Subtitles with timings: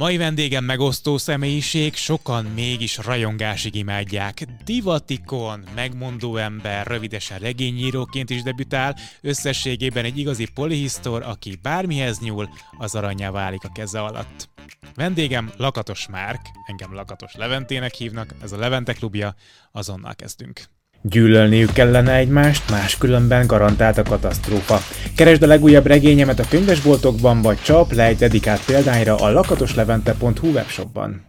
[0.00, 4.46] Mai vendégem megosztó személyiség, sokan mégis rajongásig imádják.
[4.64, 12.48] Divatikon, megmondó ember, rövidesen regényíróként is debütál, összességében egy igazi polihisztor, aki bármihez nyúl,
[12.78, 14.48] az aranyá válik a keze alatt.
[14.94, 19.34] Vendégem Lakatos Márk, engem Lakatos Leventének hívnak, ez a Levente klubja,
[19.72, 20.75] azonnal kezdünk.
[21.02, 24.80] Gyűlölniük kellene egymást, máskülönben garantált a katasztrófa.
[25.16, 31.24] Keresd a legújabb regényemet a könyvesboltokban, vagy csap le egy dedikált példányra a lakatoslevente.hu webshopban.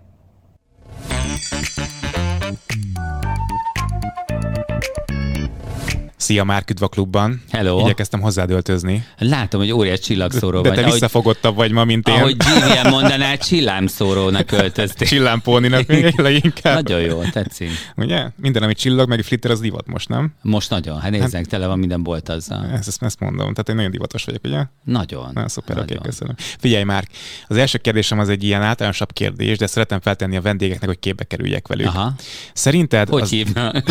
[6.28, 7.44] Szia Márk Üdva Klubban.
[7.52, 7.80] Hello.
[7.80, 9.06] Igyekeztem hozzád öltözni.
[9.18, 10.78] Látom, hogy óriás csillagszóró de, vagy.
[10.78, 12.16] De te visszafogottabb vagy ma, mint én.
[12.16, 15.08] Ahogy GVM mondaná, csillámszórónak öltöztél.
[15.08, 16.76] Csillámpóninak leginkább.
[16.76, 17.70] Nagyon jó, tetszik.
[17.96, 18.28] Ugye?
[18.36, 20.34] Minden, ami csillag, meg flitter, az divat most, nem?
[20.42, 21.00] Most nagyon.
[21.00, 22.66] Hát nézzek, hát, tele van minden bolt azzal.
[22.74, 23.52] Ezt, ezt, ezt mondom.
[23.52, 24.64] Tehát én nagyon divatos vagyok, ugye?
[24.84, 25.30] Nagyon.
[25.34, 26.36] Na, szuper, oké, köszönöm.
[26.38, 27.08] Figyelj már,
[27.48, 31.24] az első kérdésem az egy ilyen általánosabb kérdés, de szeretem feltenni a vendégeknek, hogy képbe
[31.24, 31.88] kerüljek velük.
[31.88, 32.14] Aha.
[32.54, 33.10] Szerinted...
[33.10, 33.30] Hogy az...
[33.30, 33.84] hívnak?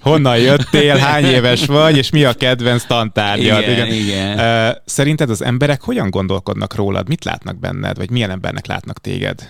[0.00, 3.62] Honnan jöttél, hány éves vagy, és mi a kedvenc tantárgyad.
[3.62, 3.92] Igen, igen.
[3.92, 4.76] igen.
[4.84, 7.08] Szerinted az emberek hogyan gondolkodnak rólad?
[7.08, 9.48] Mit látnak benned, vagy milyen embernek látnak téged?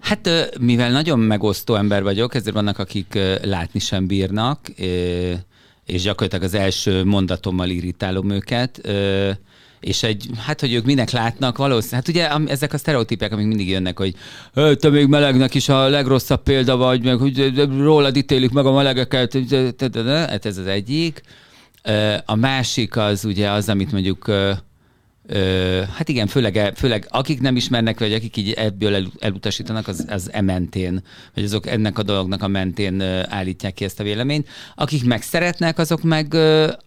[0.00, 4.68] Hát mivel nagyon megosztó ember vagyok, ezért vannak, akik látni sem bírnak,
[5.84, 8.80] és gyakorlatilag az első mondatommal irritálom őket
[9.80, 13.68] és egy, hát hogy ők minek látnak, valószínűleg, hát ugye ezek a sztereotípiák, amik mindig
[13.68, 14.14] jönnek, hogy
[14.54, 19.38] te még melegnek is a legrosszabb példa vagy, meg hogy rólad ítélik meg a melegeket,
[20.06, 21.20] hát ez az egyik.
[22.24, 24.30] A másik az ugye az, amit mondjuk
[25.96, 30.32] hát igen, főleg, főleg akik nem ismernek, vagy akik így ebből el, elutasítanak, az, az
[30.32, 31.02] e mentén,
[31.34, 34.48] vagy azok ennek a dolognak a mentén állítják ki ezt a véleményt.
[34.74, 36.36] Akik meg szeretnek, azok meg,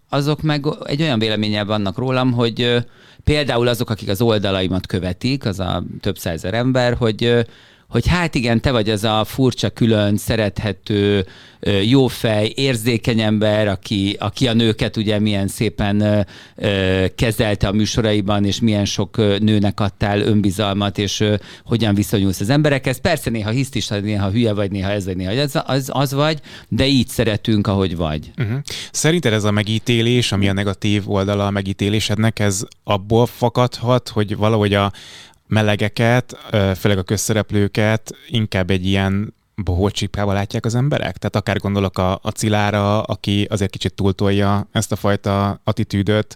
[0.10, 2.86] azok meg egy olyan véleménnyel vannak rólam, hogy
[3.24, 7.46] például azok, akik az oldalaimat követik, az a több százer ember, hogy
[7.92, 11.26] hogy hát igen, te vagy az a furcsa, külön, szerethető,
[11.84, 16.28] jófej, érzékeny ember, aki, aki a nőket ugye milyen szépen
[17.16, 21.24] kezelte a műsoraiban, és milyen sok nőnek adtál önbizalmat, és
[21.66, 22.98] hogyan viszonyulsz az emberekhez.
[22.98, 26.40] Persze néha hiszt is, néha hülye vagy, néha ez vagy, néha az, az, az vagy,
[26.68, 28.32] de így szeretünk, ahogy vagy.
[28.38, 28.60] Uh-huh.
[28.92, 34.74] Szerinted ez a megítélés, ami a negatív oldala a megítélésednek, ez abból fakadhat, hogy valahogy
[34.74, 34.92] a,
[35.52, 36.38] melegeket,
[36.76, 39.94] főleg a közszereplőket inkább egy ilyen bohót
[40.34, 41.18] látják az emberek?
[41.18, 46.36] Tehát akár gondolok a, a Cilára, aki azért kicsit túltolja ezt a fajta attitűdöt,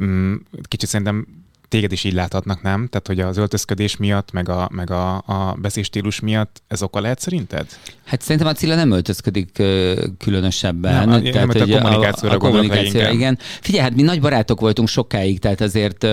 [0.00, 1.26] mm, kicsit szerintem
[1.68, 2.88] téged is így láthatnak, nem?
[2.88, 7.20] Tehát, hogy az öltözködés miatt, meg a, meg a, a beszélstílus miatt ez oka lehet
[7.20, 7.66] szerinted?
[8.04, 9.62] Hát szerintem Attila nem öltözködik
[10.18, 11.08] különösebben.
[11.08, 13.38] Nem, tehát, nem, hogy a kommunikációra, a, a kommunikációra igen.
[13.60, 16.04] Figyelj, hát mi nagy barátok voltunk sokáig, tehát azért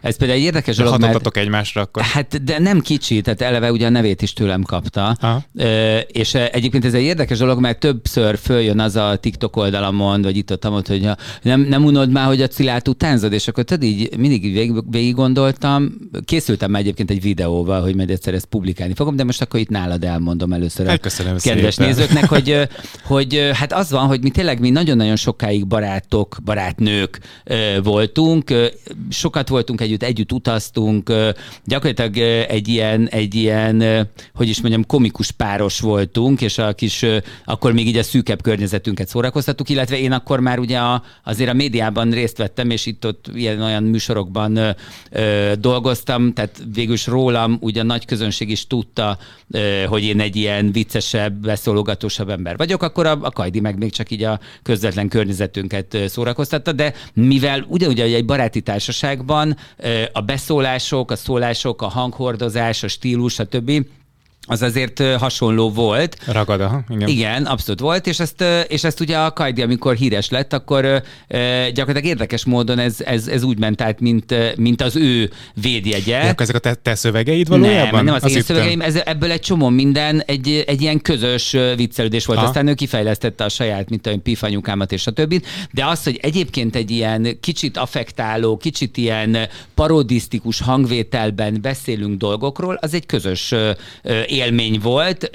[0.00, 1.36] ez például egy érdekes de dolog, mert...
[1.36, 2.02] egymásra akkor?
[2.02, 5.16] Hát, de nem kicsi, tehát eleve ugye a nevét is tőlem kapta.
[5.20, 5.44] Aha.
[6.06, 10.52] És egyébként ez egy érdekes dolog, mert többször följön az a TikTok oldalamon, vagy itt
[10.52, 11.08] ott, ott hogy
[11.42, 15.14] nem, nem unod már, hogy a Cilát utánzod, és akkor tudod így mindig végig, végig
[15.14, 15.92] gondoltam.
[16.24, 19.68] Készültem már egyébként egy videóval, hogy majd egyszer ezt publikálni fogom, de most akkor itt
[19.68, 20.86] nálad elmondom először.
[20.86, 21.90] Hát köszönöm kedves szépen.
[21.90, 22.68] nézőknek, hogy,
[23.04, 27.18] hogy hát az van, hogy mi tényleg mi nagyon-nagyon sokáig barátok, barátnők
[27.82, 28.52] voltunk,
[29.10, 31.12] sokat voltunk együtt, együtt utaztunk,
[31.64, 32.16] gyakorlatilag
[32.48, 37.04] egy ilyen, egy ilyen, hogy is mondjam, komikus páros voltunk, és a kis,
[37.44, 41.54] akkor még így a szűkebb környezetünket szórakoztattuk, illetve én akkor már ugye a, azért a
[41.54, 44.76] médiában részt vettem, és itt-ott ilyen olyan műsorokban
[45.10, 49.18] ö, ö, dolgoztam, tehát végülis rólam ugye a nagy közönség is tudta,
[49.50, 53.92] ö, hogy én egy ilyen viccesebb, beszólogatósabb ember vagyok, akkor a, a Kajdi meg még
[53.92, 59.56] csak így a közvetlen környezetünket szórakoztatta, de mivel ugyanúgy egy baráti társaságban
[60.12, 63.86] a beszólások, a szólások, a hanghordozás, a stílus, a többi,
[64.48, 66.16] az azért hasonló volt.
[66.26, 67.08] Ragad, aha, igen.
[67.08, 71.02] Igen, abszolút volt, és ezt, és ezt ugye a Kajdi, amikor híres lett, akkor
[71.74, 75.30] gyakorlatilag érdekes módon ez, ez, ez úgy ment át, mint, mint az ő
[75.62, 76.24] védjegye.
[76.24, 77.90] Ja, ezek a te, te szövegeid valójában?
[77.90, 81.56] Nem, nem az, az én szövegeim, ez, ebből egy csomó minden, egy, egy ilyen közös
[81.76, 82.38] viccelődés volt.
[82.38, 82.48] Aha.
[82.48, 86.76] Aztán ő kifejlesztette a saját, mint a pifanyukámat és a többit, de az, hogy egyébként
[86.76, 89.36] egy ilyen kicsit affektáló, kicsit ilyen
[89.74, 93.54] parodisztikus hangvételben beszélünk dolgokról, az egy közös
[94.38, 95.30] élmény volt.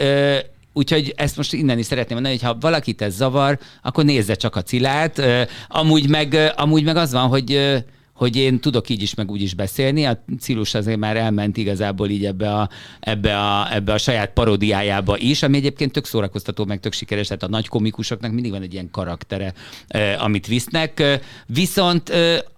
[0.74, 4.56] Úgyhogy ezt most innen is szeretném mondani, hogy ha valakit ez zavar, akkor nézze csak
[4.56, 5.22] a Cilát.
[5.68, 7.84] Amúgy meg, amúgy meg az van, hogy
[8.14, 10.06] hogy én tudok így is, meg úgy is beszélni.
[10.06, 12.70] A Cilus azért már elment igazából így ebbe a,
[13.00, 17.44] ebbe a, ebbe a saját paródiájába is, ami egyébként tök szórakoztató, meg tök sikeres, tehát
[17.44, 19.54] a nagy komikusoknak mindig van egy ilyen karaktere,
[20.20, 21.22] amit visznek.
[21.46, 22.12] Viszont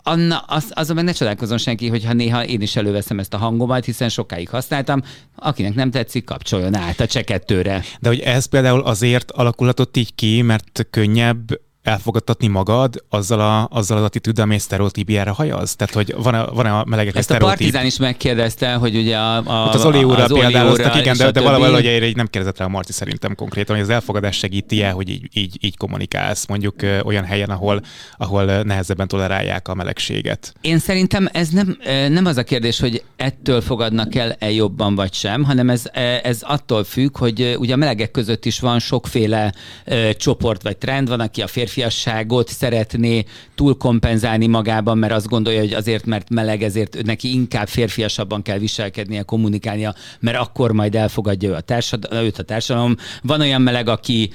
[0.07, 3.85] Anna, az, azon meg ne csodálkozom senki, hogyha néha én is előveszem ezt a hangomat,
[3.85, 5.01] hiszen sokáig használtam.
[5.35, 7.83] Akinek nem tetszik, kapcsoljon át a csekettőre.
[7.99, 13.97] De hogy ez például azért alakulhatott így ki, mert könnyebb elfogadtatni magad azzal, a, azzal
[13.97, 15.75] az attitűddel, ami egy sztereotípiára hajaz?
[15.75, 19.35] Tehát, hogy van-e, van-e a melegek Ezt a Partizán is megkérdezte, hogy ugye a...
[19.35, 22.65] a Ott az Oli úrral példáloztak, igen, de, de valahogy erre így nem kérdezett rá
[22.65, 26.81] a Marci szerintem konkrétan, hogy az elfogadás segíti -e, hogy így, így, így kommunikálsz, mondjuk
[26.81, 27.81] ö, olyan helyen, ahol,
[28.17, 30.53] ahol nehezebben tolerálják a melegséget.
[30.61, 31.77] Én szerintem ez nem,
[32.09, 35.83] nem az a kérdés, hogy ettől fogadnak el e jobban vagy sem, hanem ez,
[36.23, 39.53] ez attól függ, hogy ugye a melegek között is van sokféle
[39.85, 43.23] ö, csoport vagy trend, van, aki a férfi férfiasságot szeretné
[43.55, 49.21] túlkompenzálni magában, mert azt gondolja, hogy azért, mert meleg, ezért neki inkább férfiasabban kell viselkednie,
[49.21, 52.95] kommunikálnia, mert akkor majd elfogadja ő a társadalom, őt a társadalom.
[53.21, 54.31] Van olyan meleg, aki,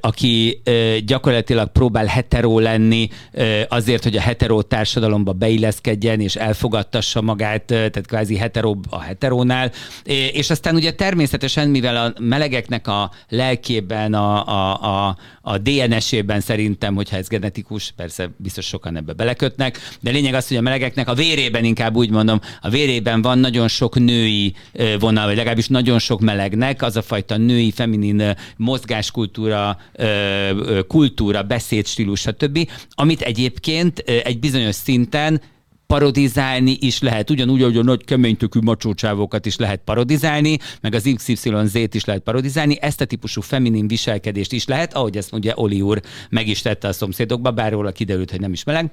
[0.00, 0.62] aki
[1.04, 3.08] gyakorlatilag próbál heteró lenni
[3.68, 9.70] azért, hogy a heteró társadalomba beilleszkedjen és elfogadtassa magát, tehát kvázi heteró a heterónál.
[10.32, 16.72] És aztán ugye természetesen, mivel a melegeknek a lelkében, a, a, a, a DNS-ében szerint
[16.72, 21.08] szerintem, hogyha ez genetikus, persze biztos sokan ebbe belekötnek, de lényeg az, hogy a melegeknek
[21.08, 24.54] a vérében inkább úgy mondom, a vérében van nagyon sok női
[24.98, 29.78] vonal, vagy legalábbis nagyon sok melegnek, az a fajta női, feminin mozgáskultúra,
[30.88, 35.40] kultúra, beszédstílus, stb., amit egyébként egy bizonyos szinten
[35.92, 37.30] parodizálni is lehet.
[37.30, 42.78] Ugyanúgy, ahogy a nagy keménytökű macsócsávokat is lehet parodizálni, meg az XYZ-t is lehet parodizálni,
[42.80, 46.00] ezt a típusú feminin viselkedést is lehet, ahogy ezt ugye Oli úr
[46.30, 48.90] meg is tette a szomszédokba, bár róla kiderült, hogy nem is meleg.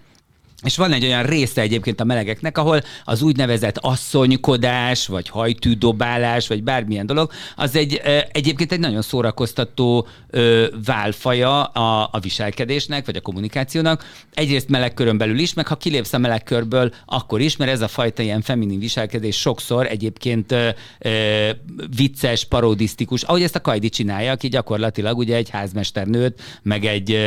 [0.64, 6.64] És van egy olyan része egyébként a melegeknek, ahol az úgynevezett asszonykodás, vagy hajtűdobálás, vagy
[6.64, 8.02] bármilyen dolog, az egy
[8.32, 14.06] egyébként egy nagyon szórakoztató ö, válfaja a, a viselkedésnek, vagy a kommunikációnak.
[14.34, 18.22] Egyrészt melegkörön belül is, meg ha kilépsz a melegkörből, akkor is, mert ez a fajta
[18.22, 20.70] ilyen feminin viselkedés sokszor egyébként ö,
[21.00, 21.50] ö,
[21.96, 27.18] vicces, parodisztikus, ahogy ezt a Kajdi csinálja, aki gyakorlatilag ugye egy házmesternőt, meg egy,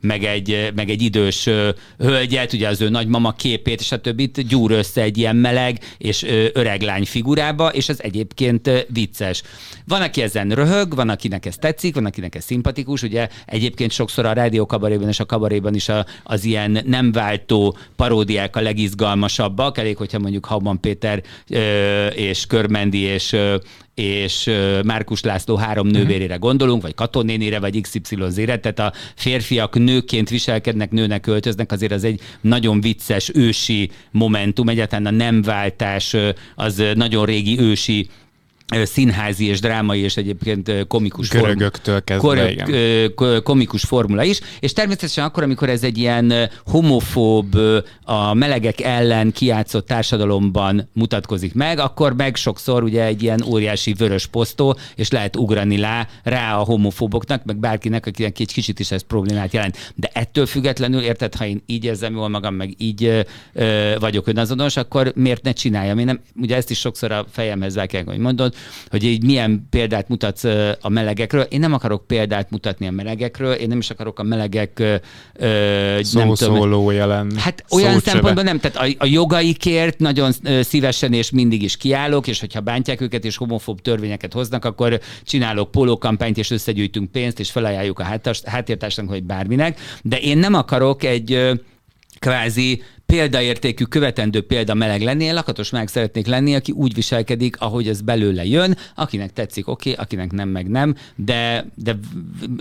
[0.00, 1.48] meg egy, meg egy idős
[1.98, 5.78] hölgyet, ugye az az ő nagymama képét, és a többit gyúr össze egy ilyen meleg
[5.98, 9.42] és öreg lány figurába, és ez egyébként vicces.
[9.86, 14.24] Van, aki ezen röhög, van, akinek ez tetszik, van, akinek ez szimpatikus, ugye egyébként sokszor
[14.24, 19.78] a rádió kabaréban és a kabaréban is a, az ilyen nem váltó paródiák a legizgalmasabbak,
[19.78, 23.56] elég, hogyha mondjuk Habban Péter ö, és Körmendi és ö,
[24.00, 24.50] és
[24.84, 25.96] Márkus László három mhm.
[25.96, 32.04] nővérére gondolunk, vagy katonénére, vagy XY-re, tehát a férfiak nőként viselkednek, nőnek költöznek, azért az
[32.04, 36.16] egy nagyon vicces, ősi momentum, egyáltalán a nemváltás
[36.54, 38.08] az nagyon régi ősi
[38.84, 43.42] színházi és drámai és egyébként komikus Görögöktől kezdve, igen.
[43.42, 47.58] komikus formula is, és természetesen akkor, amikor ez egy ilyen homofób,
[48.04, 54.26] a melegek ellen kiátszott társadalomban mutatkozik meg, akkor meg sokszor ugye egy ilyen óriási vörös
[54.26, 59.02] posztó, és lehet ugrani lá, rá a homofóboknak, meg bárkinek, akinek egy kicsit is ez
[59.02, 59.92] problémát jelent.
[59.94, 64.76] De ettől függetlenül, érted, ha én így érzem jól magam, meg így ö, vagyok önazonos,
[64.76, 65.98] akkor miért ne csináljam?
[65.98, 68.54] Én nem, ugye ezt is sokszor a fejemhez vágják, hogy mondod,
[68.90, 70.44] hogy így milyen példát mutatsz
[70.80, 71.42] a melegekről.
[71.42, 76.34] Én nem akarok példát mutatni a melegekről, én nem is akarok a melegek ö, nem
[76.34, 77.32] tudom, jelen.
[77.36, 78.10] Hát olyan szócsöve.
[78.10, 83.00] szempontból nem, tehát a, a jogaikért nagyon szívesen és mindig is kiállok, és hogyha bántják
[83.00, 89.08] őket és homofób törvényeket hoznak, akkor csinálok pólókampányt, és összegyűjtünk pénzt, és felajánljuk a háttértársnak,
[89.08, 91.58] hogy bárminek, de én nem akarok egy
[92.18, 98.00] kvázi példaértékű, követendő példa meleg lennél, lakatos meg szeretnék lenni, aki úgy viselkedik, ahogy ez
[98.00, 101.98] belőle jön, akinek tetszik, oké, okay, akinek nem, meg nem, de, de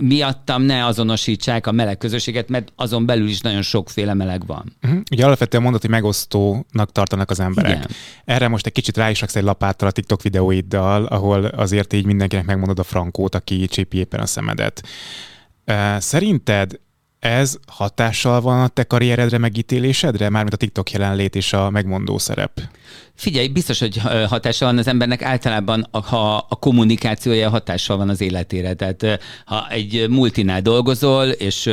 [0.02, 4.76] miattam ne azonosítsák a meleg közösséget, mert azon belül is nagyon sokféle meleg van.
[4.84, 5.02] Uh-huh.
[5.12, 7.76] Ugye alapvetően mondod, hogy megosztónak tartanak az emberek.
[7.76, 7.88] Igen.
[8.26, 12.46] Erre most egy kicsit rá is egy lapáttal a TikTok videóiddal, ahol azért így mindenkinek
[12.46, 14.88] megmondod a frankót, aki csépi éppen a szemedet.
[15.98, 16.80] Szerinted
[17.20, 22.62] ez hatással van a te karrieredre, megítélésedre, mármint a TikTok jelenlét és a megmondó szerep?
[23.20, 28.74] Figyelj, biztos, hogy hatással van az embernek általában, ha a kommunikációja hatással van az életére.
[28.74, 31.70] Tehát ha egy multinál dolgozol, és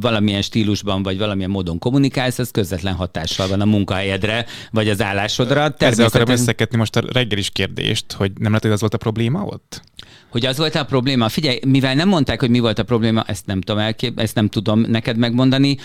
[0.00, 5.74] valamilyen stílusban, vagy valamilyen módon kommunikálsz, az közvetlen hatással van a munkahelyedre, vagy az állásodra.
[5.78, 9.44] Ezzel akarom összeketni most a reggelis kérdést, hogy nem lehet, hogy az volt a probléma
[9.44, 9.82] ott?
[10.30, 11.28] Hogy az volt a probléma?
[11.28, 14.48] Figyelj, mivel nem mondták, hogy mi volt a probléma, ezt nem tudom elkép, ezt nem
[14.48, 15.76] tudom, neked megmondani.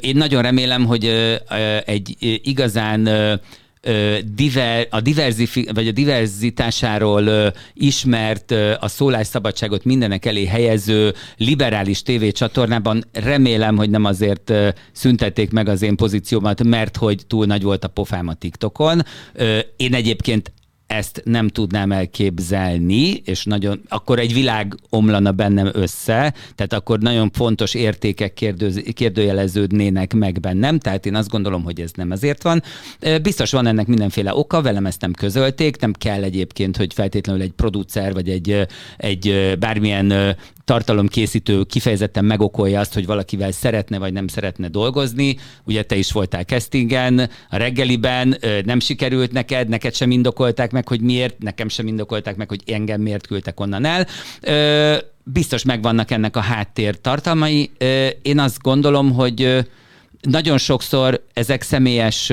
[0.00, 1.04] Én nagyon remélem, hogy
[1.84, 3.08] egy igazán
[4.34, 8.50] diver, a, diverzifi, vagy a diverzitásáról ismert,
[8.80, 14.52] a szólásszabadságot mindenek elé helyező liberális tévécsatornában remélem, hogy nem azért
[14.92, 19.02] szüntették meg az én pozíciómat, mert hogy túl nagy volt a pofám a TikTokon.
[19.76, 20.52] Én egyébként
[20.86, 27.30] ezt nem tudnám elképzelni, és nagyon, akkor egy világ omlana bennem össze, tehát akkor nagyon
[27.30, 32.62] fontos értékek kérdőz, kérdőjeleződnének meg bennem, tehát én azt gondolom, hogy ez nem azért van.
[33.22, 37.52] Biztos van ennek mindenféle oka, velem ezt nem közölték, nem kell egyébként, hogy feltétlenül egy
[37.52, 38.66] producer, vagy egy,
[38.96, 40.36] egy bármilyen
[40.66, 45.36] tartalomkészítő kifejezetten megokolja azt, hogy valakivel szeretne vagy nem szeretne dolgozni.
[45.64, 51.00] Ugye te is voltál castingen, a reggeliben nem sikerült neked, neked sem indokolták meg, hogy
[51.00, 54.06] miért, nekem sem indokolták meg, hogy engem miért küldtek onnan el.
[55.24, 57.70] Biztos megvannak ennek a háttér tartalmai.
[58.22, 59.66] Én azt gondolom, hogy
[60.20, 62.32] nagyon sokszor ezek személyes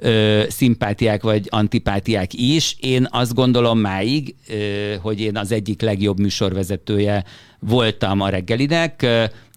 [0.00, 2.76] ö, szimpátiák vagy antipátiák is.
[2.80, 7.24] Én azt gondolom máig, ö, hogy én az egyik legjobb műsorvezetője
[7.58, 9.06] voltam a reggelinek.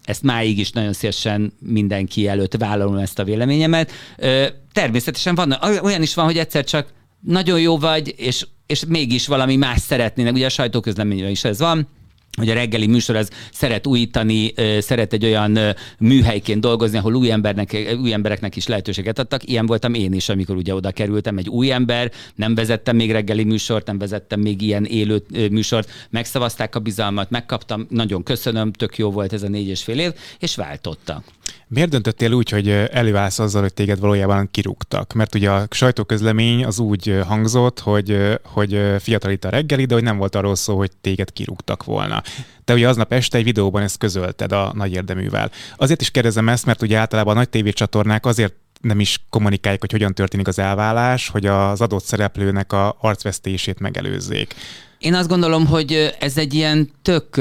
[0.02, 3.90] Ezt máig is nagyon szívesen mindenki előtt vállalom ezt a véleményemet.
[4.16, 9.26] Ö, természetesen van, olyan is van, hogy egyszer csak nagyon jó vagy, és, és mégis
[9.26, 10.32] valami más szeretnének.
[10.32, 11.88] Ugye a sajtóközleményben is ez van
[12.36, 15.58] hogy a reggeli műsor az szeret újítani, szeret egy olyan
[15.98, 19.48] műhelyként dolgozni, ahol új, embernek, új embereknek is lehetőséget adtak.
[19.48, 23.44] Ilyen voltam én is, amikor ugye oda kerültem, egy új ember, nem vezettem még reggeli
[23.44, 29.10] műsort, nem vezettem még ilyen élő műsort, megszavazták a bizalmat, megkaptam, nagyon köszönöm, tök jó
[29.10, 31.24] volt ez a négy és fél év, és váltottak.
[31.68, 35.12] Miért döntöttél úgy, hogy előállsz azzal, hogy téged valójában kirúgtak?
[35.12, 40.02] Mert ugye a sajtóközlemény az úgy hangzott, hogy, hogy fiatal itt a reggeli, de hogy
[40.02, 42.22] nem volt arról szó, hogy téged kirúgtak volna.
[42.64, 45.50] Te ugye aznap este egy videóban ezt közölted a nagy érdeművel.
[45.76, 49.90] Azért is kérdezem ezt, mert ugye általában a nagy tévécsatornák azért nem is kommunikálják, hogy
[49.90, 54.54] hogyan történik az elvállás, hogy az adott szereplőnek a arcvesztését megelőzzék.
[54.98, 57.40] Én azt gondolom, hogy ez egy ilyen tök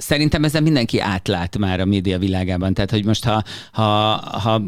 [0.00, 2.74] szerintem ezen mindenki átlát már a média világában.
[2.74, 3.42] Tehát, hogy most ha,
[3.72, 3.82] ha,
[4.38, 4.62] ha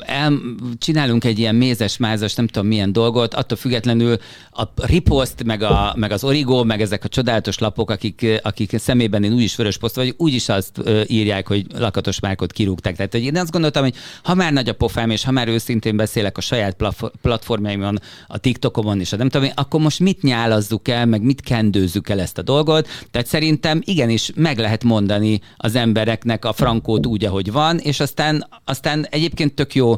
[0.00, 0.32] el,
[0.78, 4.16] csinálunk egy ilyen mézes-mázas, nem tudom milyen dolgot, attól függetlenül
[4.50, 9.24] a ripost, meg, a, meg az origo, meg ezek a csodálatos lapok, akik, akik szemében
[9.24, 12.96] én úgyis vörös poszt vagy, úgyis azt írják, hogy lakatos márkot kirúgták.
[12.96, 15.96] Tehát, hogy én azt gondoltam, hogy ha már nagy a pofám, és ha már őszintén
[15.96, 16.76] beszélek a saját
[17.22, 22.08] platformjaimon, a TikTokomon és a nem tudom, akkor most mit nyálazzuk el, meg mit kendőzzük
[22.08, 22.88] el ezt a dolgot.
[23.10, 28.00] Tehát szerintem igenis meg lehet lehet mondani az embereknek a frankót úgy, ahogy van, és
[28.00, 29.94] aztán, aztán egyébként tök jó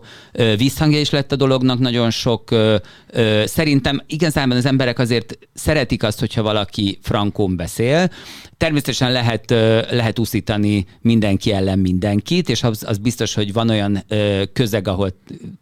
[0.57, 2.49] visszhangja is lett a dolognak, nagyon sok,
[3.45, 8.11] szerintem igazán az emberek azért szeretik azt, hogyha valaki frankón beszél,
[8.61, 9.51] Természetesen lehet,
[9.91, 14.05] lehet úszítani mindenki ellen mindenkit, és az, az biztos, hogy van olyan
[14.53, 15.11] közeg, ahol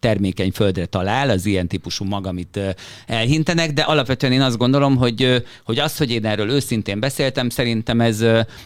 [0.01, 2.61] termékeny földre talál, az ilyen típusú mag, amit
[3.07, 8.01] elhintenek, de alapvetően én azt gondolom, hogy, hogy az, hogy én erről őszintén beszéltem, szerintem
[8.01, 8.21] ez,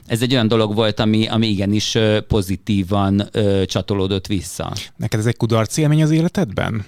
[0.06, 1.98] ez egy olyan dolog volt, ami, ami igenis
[2.28, 3.30] pozitívan
[3.64, 4.72] csatolódott vissza.
[4.96, 6.84] Neked ez egy kudarc élmény az életedben?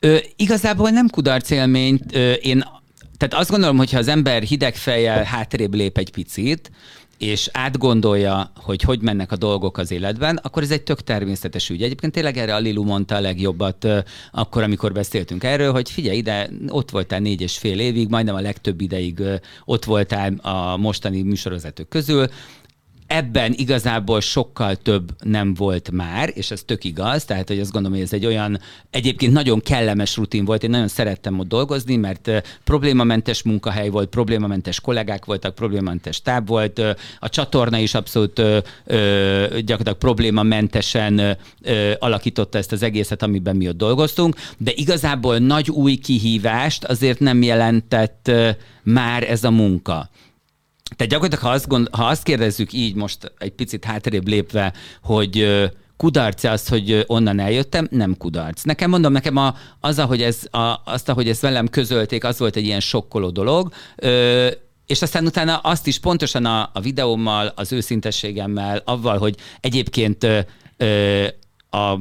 [0.00, 2.00] Ö, igazából nem kudarc élmény.
[2.12, 2.64] Ö, én
[3.20, 6.70] tehát azt gondolom, hogy ha az ember hideg fejjel hátrébb lép egy picit,
[7.18, 11.82] és átgondolja, hogy hogy mennek a dolgok az életben, akkor ez egy tök természetes ügy.
[11.82, 13.86] Egyébként tényleg erre a Lilu mondta a legjobbat
[14.32, 18.40] akkor, amikor beszéltünk erről, hogy figyelj ide, ott voltál négy és fél évig, majdnem a
[18.40, 19.22] legtöbb ideig
[19.64, 22.26] ott voltál a mostani műsorvezetők közül,
[23.10, 27.96] ebben igazából sokkal több nem volt már, és ez tök igaz, tehát hogy azt gondolom,
[27.96, 32.30] hogy ez egy olyan egyébként nagyon kellemes rutin volt, én nagyon szerettem ott dolgozni, mert
[32.64, 36.82] problémamentes munkahely volt, problémamentes kollégák voltak, problémamentes táb volt,
[37.18, 38.34] a csatorna is abszolút
[39.64, 41.36] gyakorlatilag problémamentesen
[41.98, 47.42] alakította ezt az egészet, amiben mi ott dolgoztunk, de igazából nagy új kihívást azért nem
[47.42, 48.30] jelentett
[48.82, 50.10] már ez a munka.
[50.96, 55.46] Tehát gyakorlatilag, ha azt, gond, ha azt kérdezzük így most egy picit hátrébb lépve, hogy
[56.00, 58.62] kudarc az, hogy onnan eljöttem, nem kudarc.
[58.62, 62.56] Nekem mondom, nekem a, az, ahogy ez, a, azt, ahogy ezt velem közölték, az volt
[62.56, 64.48] egy ilyen sokkoló dolog, ö,
[64.86, 70.38] és aztán utána azt is pontosan a, a videómmal, az őszintességemmel, avval, hogy egyébként ö,
[70.76, 71.26] ö,
[71.70, 71.98] a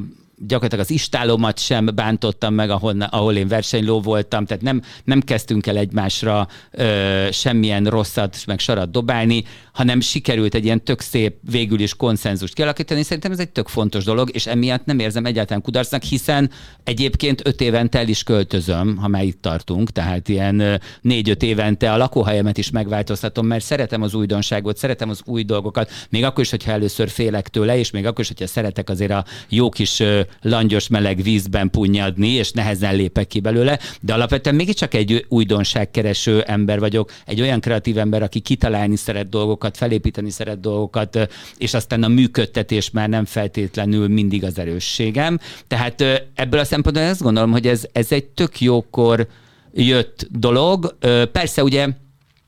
[0.47, 5.67] gyakorlatilag az istálomat sem bántottam meg, ahol, ahol én versenyló voltam, tehát nem, nem kezdtünk
[5.67, 9.43] el egymásra ö, semmilyen rosszat, meg sarat dobálni,
[9.79, 13.03] hanem sikerült egy ilyen tök szép végül is konszenzust kialakítani.
[13.03, 16.49] Szerintem ez egy tök fontos dolog, és emiatt nem érzem egyáltalán kudarcnak, hiszen
[16.83, 21.97] egyébként öt évente el is költözöm, ha már itt tartunk, tehát ilyen négy-öt évente a
[21.97, 26.71] lakóhelyemet is megváltoztatom, mert szeretem az újdonságot, szeretem az új dolgokat, még akkor is, hogyha
[26.71, 30.03] először félek tőle, és még akkor is, hogyha szeretek azért a jó kis
[30.41, 36.79] langyos meleg vízben punnyadni, és nehezen lépek ki belőle, de alapvetően mégiscsak egy újdonságkereső ember
[36.79, 42.07] vagyok, egy olyan kreatív ember, aki kitalálni szeret dolgokat, felépíteni szeret dolgokat, és aztán a
[42.07, 45.39] működtetés már nem feltétlenül mindig az erősségem.
[45.67, 46.01] Tehát
[46.35, 49.27] ebből a szempontból azt gondolom, hogy ez, ez egy tök jókor
[49.73, 50.97] jött dolog.
[51.31, 51.87] Persze ugye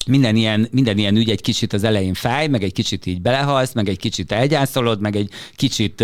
[0.06, 3.74] minden ilyen, minden ilyen ügy egy kicsit az elején fáj, meg egy kicsit így belehalsz,
[3.74, 6.04] meg egy kicsit elgyászolod, meg egy kicsit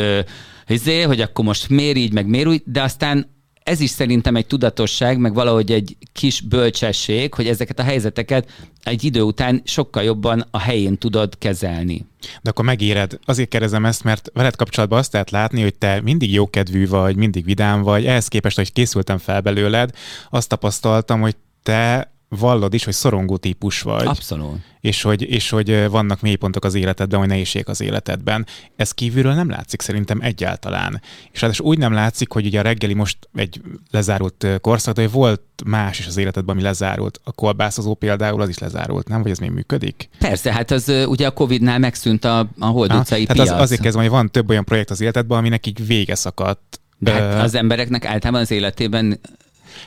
[0.68, 3.36] izé, hogy akkor most miért így, meg miért úgy, de aztán
[3.68, 8.52] ez is szerintem egy tudatosság, meg valahogy egy kis bölcsesség, hogy ezeket a helyzeteket
[8.84, 12.06] egy idő után sokkal jobban a helyén tudod kezelni.
[12.42, 13.20] De akkor megéred.
[13.26, 17.46] Azért kérdezem ezt, mert veled kapcsolatban azt lehet látni, hogy te mindig jókedvű vagy, mindig
[17.46, 18.06] vidám vagy.
[18.06, 19.90] Ehhez képest, hogy készültem fel belőled,
[20.30, 24.06] azt tapasztaltam, hogy te vallod is, hogy szorongó típus vagy.
[24.06, 24.60] Abszolút.
[24.80, 28.46] És hogy, és hogy vannak mélypontok az életedben, vagy nehézség az életedben.
[28.76, 31.02] Ez kívülről nem látszik szerintem egyáltalán.
[31.32, 35.42] És hát úgy nem látszik, hogy ugye a reggeli most egy lezárult korszak, de volt
[35.66, 37.20] más is az életedben, ami lezárult.
[37.24, 39.22] A kolbászozó például az is lezárult, nem?
[39.22, 40.10] Vagy ez még működik?
[40.20, 43.50] Persze, hát az ugye a Covid-nál megszűnt a, a Hold utcai hát piac.
[43.50, 46.80] Az, azért kezdem, hogy van több olyan projekt az életedben, aminek így vége szakadt.
[46.98, 49.20] De hát az embereknek általában az életében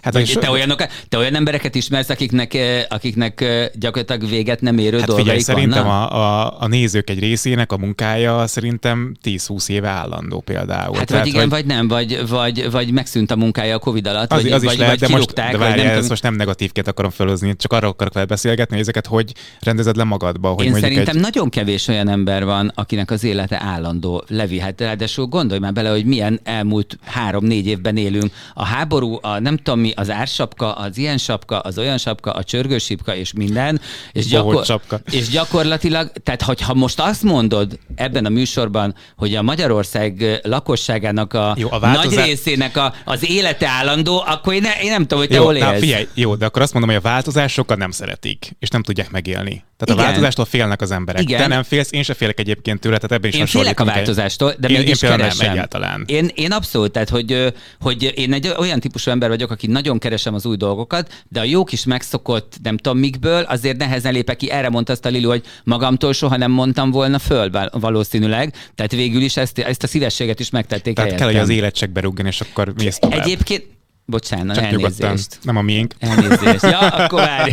[0.02, 4.78] Hát Vagy te, olyanok, te olyan embereket ismersz, akiknek, eh, akiknek eh, gyakorlatilag véget nem
[4.78, 9.68] érő hát dolgaik figyelj, szerintem a, a, a, nézők egy részének a munkája szerintem 10-20
[9.68, 10.96] éve állandó például.
[10.96, 14.06] Hát Tehát, vagy igen, vagy, vagy nem, vagy, vagy, vagy megszűnt a munkája a Covid
[14.06, 16.22] alatt, az, vagy, az is vagy, lehet, vagy de most, de várjál, nem ezt most
[16.22, 20.48] nem negatívként akarom felhozni, csak arra akarok vele beszélgetni, hogy ezeket hogy rendezed le magadba.
[20.48, 21.22] Hogy Én szerintem egy...
[21.22, 24.24] nagyon kevés olyan ember van, akinek az élete állandó.
[24.28, 28.32] Levi, hát ráadásul gondolj már bele, hogy milyen elmúlt három-négy évben élünk.
[28.54, 32.44] A háború, a nem tudom mi, az ársapka, az ilyen sapka, az olyan sapka, a
[32.44, 33.80] csörgősipka és minden.
[34.12, 40.40] És, gyakor- és gyakorlatilag, tehát hogyha most azt mondod ebben a műsorban, hogy a Magyarország
[40.42, 42.14] lakosságának a, jó, a változás...
[42.14, 45.44] nagy részének a, az élete állandó, akkor én, ne, én nem tudom, hogy te jó,
[45.44, 45.64] hol élsz.
[45.64, 48.82] Na, figyelj, jó, de akkor azt mondom, hogy a változás sokan nem szeretik, és nem
[48.82, 49.64] tudják megélni.
[49.80, 49.98] Tehát Igen.
[49.98, 51.22] a változástól félnek az emberek.
[51.22, 51.40] Igen.
[51.40, 54.54] Te nem félsz, én se félek egyébként tőle, tehát ebben is Én félek a változástól,
[54.58, 55.46] de én, mégis én keresem.
[55.46, 56.04] Nem, egyáltalán.
[56.06, 60.34] Én, én abszolút, tehát hogy, hogy én egy olyan típusú ember vagyok, aki nagyon keresem
[60.34, 64.50] az új dolgokat, de a jó kis megszokott, nem tudom mikből, azért nehezen lépek ki.
[64.50, 68.54] Erre mondta azt a Lili, hogy magamtól soha nem mondtam volna föl valószínűleg.
[68.74, 71.34] Tehát végül is ezt, ezt a szívességet is megtették Tehát helyettem.
[71.34, 73.20] kell, hogy az élet berúgjon, és akkor mész tovább.
[73.20, 73.64] Egyébként,
[74.04, 74.98] bocsánat, Csak elnézést.
[74.98, 75.18] Nyugodtan.
[75.42, 75.94] Nem a miénk.
[75.98, 76.62] Elnézést.
[76.62, 77.52] Ja, akkor várj.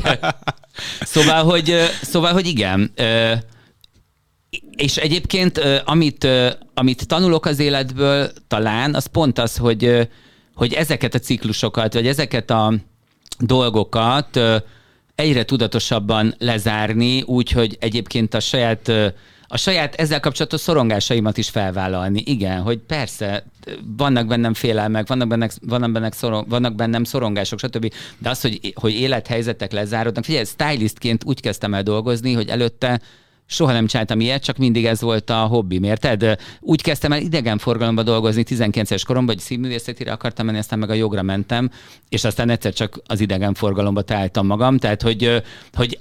[1.02, 2.92] Szóval, hogy, szóval, hogy igen.
[4.76, 6.28] És egyébként, amit,
[6.74, 10.08] amit tanulok az életből talán, az pont az, hogy,
[10.58, 12.74] hogy ezeket a ciklusokat, vagy ezeket a
[13.40, 14.40] dolgokat
[15.16, 18.92] egyre tudatosabban lezárni, úgy, hogy egyébként a saját
[19.50, 22.22] a saját ezzel kapcsolatos szorongásaimat is felvállalni.
[22.26, 23.46] Igen, hogy persze,
[23.98, 27.94] vannak bennem félelmek, vannak bennem, vannak bennem, szorong, vannak bennem szorongások, stb.
[28.18, 33.02] De az, hogy, hogy élethelyzetek lezárodnak, figyelj, stylistként úgy kezdtem el dolgozni, hogy előtte
[33.48, 36.38] soha nem csináltam ilyet, csak mindig ez volt a hobbi, érted?
[36.60, 41.22] Úgy kezdtem el idegenforgalomba dolgozni 19-es koromban, hogy színművészetire akartam menni, aztán meg a jogra
[41.22, 41.72] mentem,
[42.10, 46.00] és aztán egyszer csak az idegenforgalomba találtam magam, tehát hogy, hogy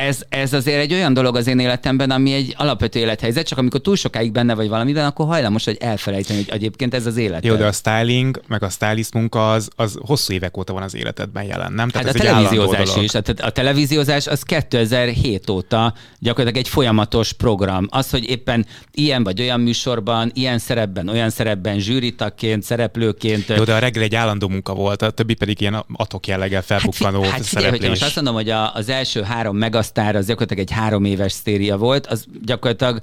[0.00, 3.80] ez, ez azért egy olyan dolog az én életemben, ami egy alapvető élethelyzet, csak amikor
[3.80, 7.44] túl sokáig benne vagy valamiben, akkor hajlamos, hogy elfelejteni, hogy egyébként ez az élet.
[7.44, 10.94] Jó, de a styling, meg a stylist munka az, az hosszú évek óta van az
[10.94, 11.88] életedben jelen, nem?
[11.88, 13.10] Tehát hát ez a televíziózás is.
[13.10, 17.86] Tehát a televíziózás az 2007 óta gyakorlatilag egy folyamatos program.
[17.90, 23.48] Az, hogy éppen ilyen vagy olyan műsorban, ilyen szerepben, olyan szerepben, zsűritakként, szereplőként.
[23.48, 27.22] Jó, de a reggel egy állandó munka volt, a többi pedig ilyen atok jelleggel felbukkanó
[27.22, 30.26] hát, hát figyelj, hogyha most azt mondom, hogy a, az első három mega Megasztár az
[30.26, 33.00] gyakorlatilag egy három éves széria volt, az gyakorlatilag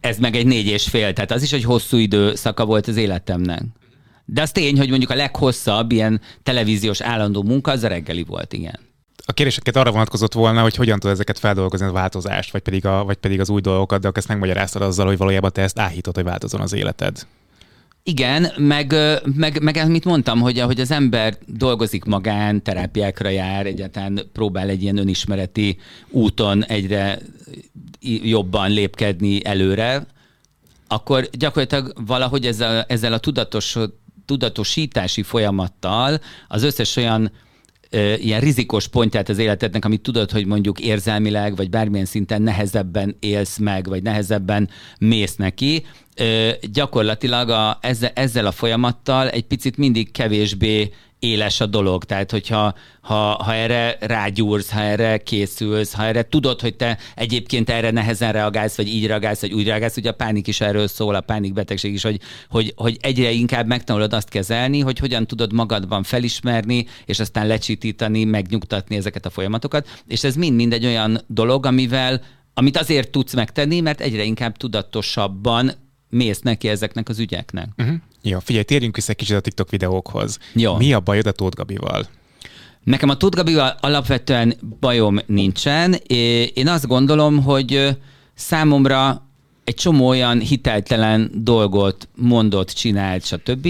[0.00, 3.62] ez meg egy négy és fél, tehát az is egy hosszú időszaka volt az életemnek.
[4.24, 8.52] De az tény, hogy mondjuk a leghosszabb ilyen televíziós állandó munka az a reggeli volt,
[8.52, 8.78] igen.
[9.24, 13.04] A kérdéseket arra vonatkozott volna, hogy hogyan tud ezeket feldolgozni a változást, vagy pedig, a,
[13.04, 16.14] vagy pedig az új dolgokat, de akkor ezt megmagyaráztad azzal, hogy valójában te ezt áhítod,
[16.14, 17.26] hogy változon az életed.
[18.04, 18.94] Igen, meg,
[19.34, 24.82] meg, meg amit mondtam, hogy ahogy az ember dolgozik magán, terápiákra jár, egyáltalán próbál egy
[24.82, 25.78] ilyen önismereti
[26.10, 27.18] úton egyre
[28.22, 30.06] jobban lépkedni előre,
[30.88, 33.76] akkor gyakorlatilag valahogy ezzel, ezzel a tudatos,
[34.26, 37.32] tudatosítási folyamattal az összes olyan
[37.92, 43.16] ö, ilyen rizikos pontját az életednek, amit tudod, hogy mondjuk érzelmileg, vagy bármilyen szinten nehezebben
[43.20, 45.84] élsz meg, vagy nehezebben mész neki,
[46.72, 50.90] gyakorlatilag a, ezzel, ezzel a folyamattal egy picit mindig kevésbé
[51.22, 52.04] éles a dolog.
[52.04, 57.70] Tehát, hogyha ha, ha erre rágyúrsz, ha erre készülsz, ha erre tudod, hogy te egyébként
[57.70, 61.14] erre nehezen reagálsz, vagy így reagálsz, vagy úgy reagálsz, ugye a pánik is erről szól,
[61.14, 66.02] a pánikbetegség is, hogy, hogy, hogy egyre inkább megtanulod azt kezelni, hogy hogyan tudod magadban
[66.02, 70.02] felismerni, és aztán lecsitítani, megnyugtatni ezeket a folyamatokat.
[70.06, 72.22] És ez mind-mind egy olyan dolog, amivel
[72.54, 75.72] amit azért tudsz megtenni, mert egyre inkább tudatosabban
[76.08, 77.68] mész neki ezeknek az ügyeknek.
[77.76, 77.96] Uh-huh.
[78.22, 80.38] Jó, figyelj, térjünk vissza kicsit a TikTok videókhoz.
[80.52, 80.76] Jó.
[80.76, 82.06] Mi a bajod a Tóth Gabival?
[82.84, 85.94] Nekem a Tóth Gabival alapvetően bajom nincsen.
[86.54, 87.98] Én azt gondolom, hogy
[88.34, 89.26] számomra
[89.64, 93.68] egy csomó olyan hiteltelen dolgot mondott, csinált, stb.,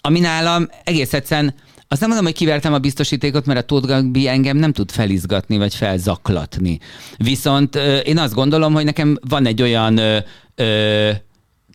[0.00, 1.54] ami nálam egész egyszerűen
[1.88, 5.58] azt nem mondom, hogy kivertem a biztosítékot, mert a Tóth Gabi engem nem tud felizgatni,
[5.58, 6.78] vagy felzaklatni.
[7.16, 7.74] Viszont
[8.04, 10.18] én azt gondolom, hogy nekem van egy olyan ö,
[10.54, 11.10] ö,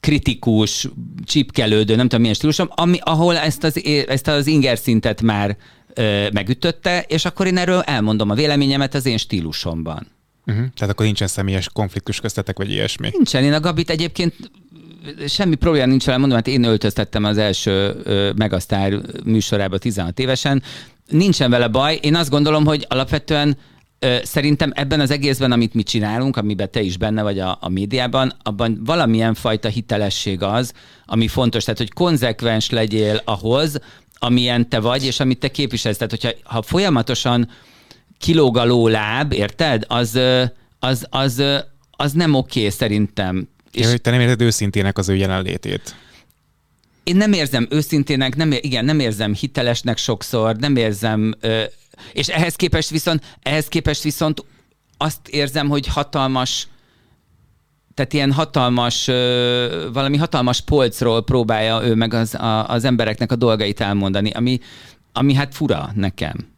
[0.06, 0.88] kritikus,
[1.24, 5.58] csipkelődő, nem tudom milyen stílusom, ami, ahol ezt az, ezt az inger szintet már
[5.94, 10.08] ö, megütötte, és akkor én erről elmondom a véleményemet az én stílusomban.
[10.46, 10.66] Uh-huh.
[10.76, 13.10] Tehát akkor nincsen személyes konfliktus köztetek, vagy ilyesmi?
[13.12, 13.44] Nincsen.
[13.44, 14.34] Én a Gabit egyébként
[15.28, 20.64] semmi probléma nincs vele, mondom, hát én öltöztettem az első ö, Megasztár műsorába 16 évesen.
[21.08, 22.00] Nincsen vele baj.
[22.02, 23.58] Én azt gondolom, hogy alapvetően
[24.24, 28.34] Szerintem ebben az egészben, amit mi csinálunk, amiben te is benne vagy a, a médiában,
[28.44, 30.74] abban valamilyen fajta hitelesség az,
[31.06, 31.64] ami fontos.
[31.64, 33.80] Tehát, hogy konzekvens legyél ahhoz,
[34.14, 35.98] amilyen te vagy, és amit te képviselsz.
[35.98, 37.50] Tehát, hogyha ha folyamatosan
[38.18, 39.84] kilóg a láb, érted?
[39.88, 40.20] Az,
[40.80, 41.44] az, az,
[41.92, 43.48] az nem oké okay, szerintem.
[43.72, 45.96] És ja, te nem érzed őszintének az ő jelenlétét.
[47.04, 51.64] Én nem érzem őszintének, nem, igen, nem érzem hitelesnek sokszor, nem érzem ö,
[52.14, 54.46] és ehhez képest viszont, ehhez képest viszont
[54.98, 56.68] azt érzem, hogy hatalmas,
[57.94, 59.06] tehát ilyen hatalmas,
[59.94, 64.60] valami hatalmas polcról próbálja ő meg az, a, az embereknek a dolgait elmondani, ami,
[65.14, 66.55] ami hát fura nekem.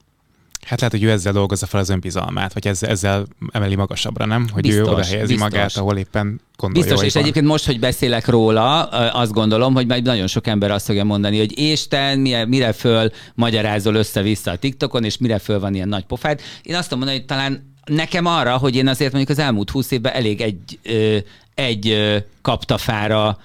[0.68, 4.48] Hát lehet, hogy ő ezzel dolgozza fel az önbizalmát, vagy ezzel, ezzel emeli magasabbra, nem?
[4.52, 5.52] Hogy biztos, ő oda helyezi biztos.
[5.52, 6.88] magát, ahol éppen gondolja.
[6.88, 7.22] Biztos, és van.
[7.24, 11.38] egyébként most, hogy beszélek róla, azt gondolom, hogy majd nagyon sok ember azt fogja mondani,
[11.38, 15.90] hogy és te mire, mire föl magyarázol össze-vissza a TikTokon, és mire föl van ilyen
[15.90, 16.42] nagy pofád.
[16.62, 20.14] Én azt mondom, hogy talán nekem arra, hogy én azért mondjuk az elmúlt húsz évben
[20.14, 20.80] elég egy,
[21.56, 23.38] egy kaptafára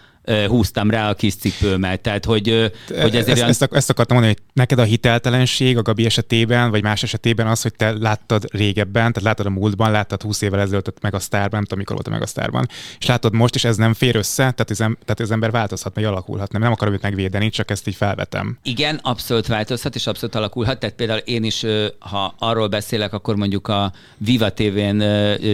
[0.46, 2.00] húztam rá a kis cipőmet.
[2.00, 3.48] Tehát, hogy, hogy ezért ezt, olyan...
[3.48, 7.62] ezt, ezt akartam mondani, hogy neked a hiteltelenség a Gabi esetében, vagy más esetében az,
[7.62, 11.50] hogy te láttad régebben, tehát láttad a múltban, láttad 20 évvel ezelőtt meg a sztárban,
[11.50, 14.16] nem tudom, mikor volt a meg a sztárban, és látod most, és ez nem fér
[14.16, 16.52] össze, tehát az, tehát az ember változhat, meg alakulhat.
[16.52, 18.58] Nem, nem akarom őt megvédeni, csak ezt így felvetem.
[18.62, 20.78] Igen, abszolút változhat, és abszolút alakulhat.
[20.78, 21.64] Tehát például én is,
[21.98, 25.02] ha arról beszélek, akkor mondjuk a Viva TV-n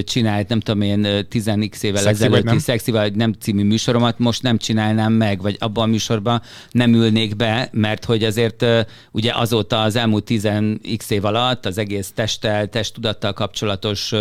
[0.04, 5.12] csinált, nem tudom én, 10x évvel ezelőtti Szexi vagy nem című műsoromat, most nem csinálnám
[5.12, 8.64] meg, vagy abban a műsorban nem ülnék be, mert hogy azért
[9.10, 14.14] ugye azóta az elmúlt 10x év alatt az egész testtel, testtudattal kapcsolatos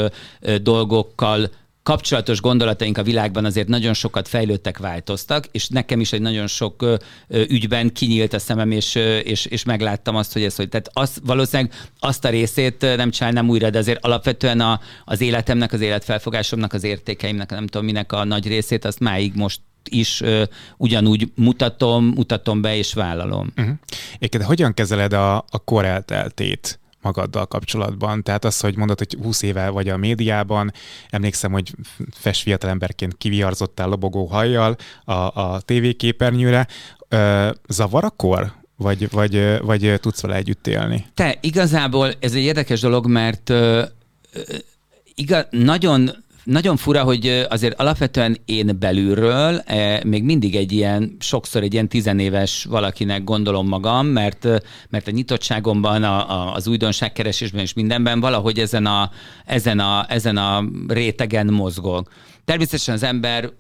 [0.62, 1.50] dolgokkal
[1.88, 6.86] kapcsolatos gondolataink a világban azért nagyon sokat fejlődtek, változtak, és nekem is egy nagyon sok
[7.30, 11.74] ügyben kinyílt a szemem, és, és, és megláttam azt, hogy ez, hogy tehát az, valószínűleg
[12.00, 16.84] azt a részét nem csinálnám újra, de azért alapvetően a, az életemnek, az életfelfogásomnak, az
[16.84, 20.42] értékeimnek, nem tudom minek a nagy részét, azt máig most is uh,
[20.78, 23.52] ugyanúgy mutatom, mutatom be és vállalom.
[23.58, 23.76] Uh-huh.
[24.20, 26.80] Éke, de hogyan kezeled a, a korelteltét?
[27.02, 28.24] Magaddal kapcsolatban.
[28.24, 30.72] Tehát az, hogy mondod, hogy 20 éve vagy a médiában,
[31.10, 31.76] emlékszem, hogy
[32.12, 36.68] fes fiatalemberként kiviarzottál lobogó hajjal a, a tévéképernyőre.
[37.68, 38.66] Zavar a?
[38.76, 41.06] Vagy, vagy, vagy tudsz vele együtt élni?
[41.14, 43.84] Te, igazából ez egy érdekes dolog, mert uh,
[45.16, 49.62] igaz, nagyon nagyon fura, hogy azért alapvetően én belülről
[50.04, 54.48] még mindig egy ilyen, sokszor egy ilyen tizenéves valakinek gondolom magam, mert,
[54.90, 59.12] mert a nyitottságomban, a, a, az újdonságkeresésben és mindenben valahogy ezen a,
[59.46, 62.12] ezen a, ezen a rétegen mozgok.
[62.46, 63.52] Természetesen az ember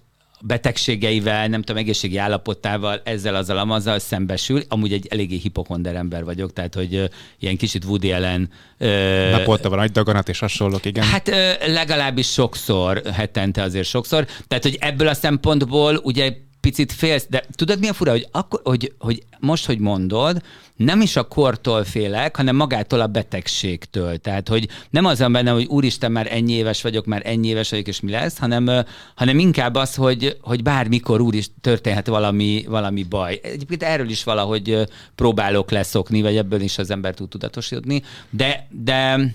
[0.41, 4.61] betegségeivel, nem tudom, egészségi állapotával, ezzel az amazzal szembesül.
[4.67, 8.49] Amúgy egy eléggé hipokonder ember vagyok, tehát hogy ilyen kicsit Woody Allen...
[8.79, 11.03] Uh, Naponta van daganat és hasonlók, igen.
[11.03, 11.27] Hát
[11.67, 14.25] legalábbis sokszor, hetente azért sokszor.
[14.47, 16.33] Tehát, hogy ebből a szempontból ugye
[16.67, 20.41] picit félsz, de tudod mi a fura, hogy, akkor, hogy, hogy most, hogy mondod,
[20.75, 24.17] nem is a kortól félek, hanem magától a betegségtől.
[24.17, 27.69] Tehát, hogy nem az van benne, hogy úristen, már ennyi éves vagyok, már ennyi éves
[27.69, 32.65] vagyok, és mi lesz, hanem, hanem inkább az, hogy, hogy bármikor úr is történhet valami,
[32.67, 33.39] valami baj.
[33.43, 39.31] Egyébként erről is valahogy próbálok leszokni, vagy ebből is az ember tud tudatosítani, de, de,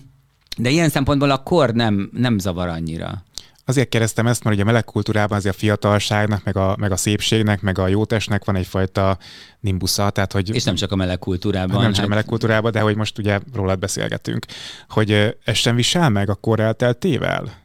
[0.56, 3.22] de ilyen szempontból a kor nem, nem zavar annyira.
[3.64, 6.96] Azért kérdeztem ezt, mert ugye a meleg kultúrában azért a fiatalságnak, meg a, meg a
[6.96, 9.18] szépségnek, meg a jótestnek van egyfajta
[9.60, 10.10] nimbusza.
[10.10, 11.80] Tehát, hogy, és nem csak a meleg kultúrában.
[11.80, 12.06] Nem csak hát...
[12.06, 14.46] a meleg kultúrában, de hogy most ugye rólad beszélgetünk.
[14.88, 17.60] Hogy ez sem visel meg a kor elteltével?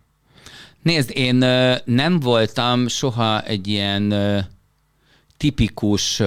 [0.81, 1.35] Nézd, én
[1.85, 4.13] nem voltam soha egy ilyen
[5.37, 6.21] tipikus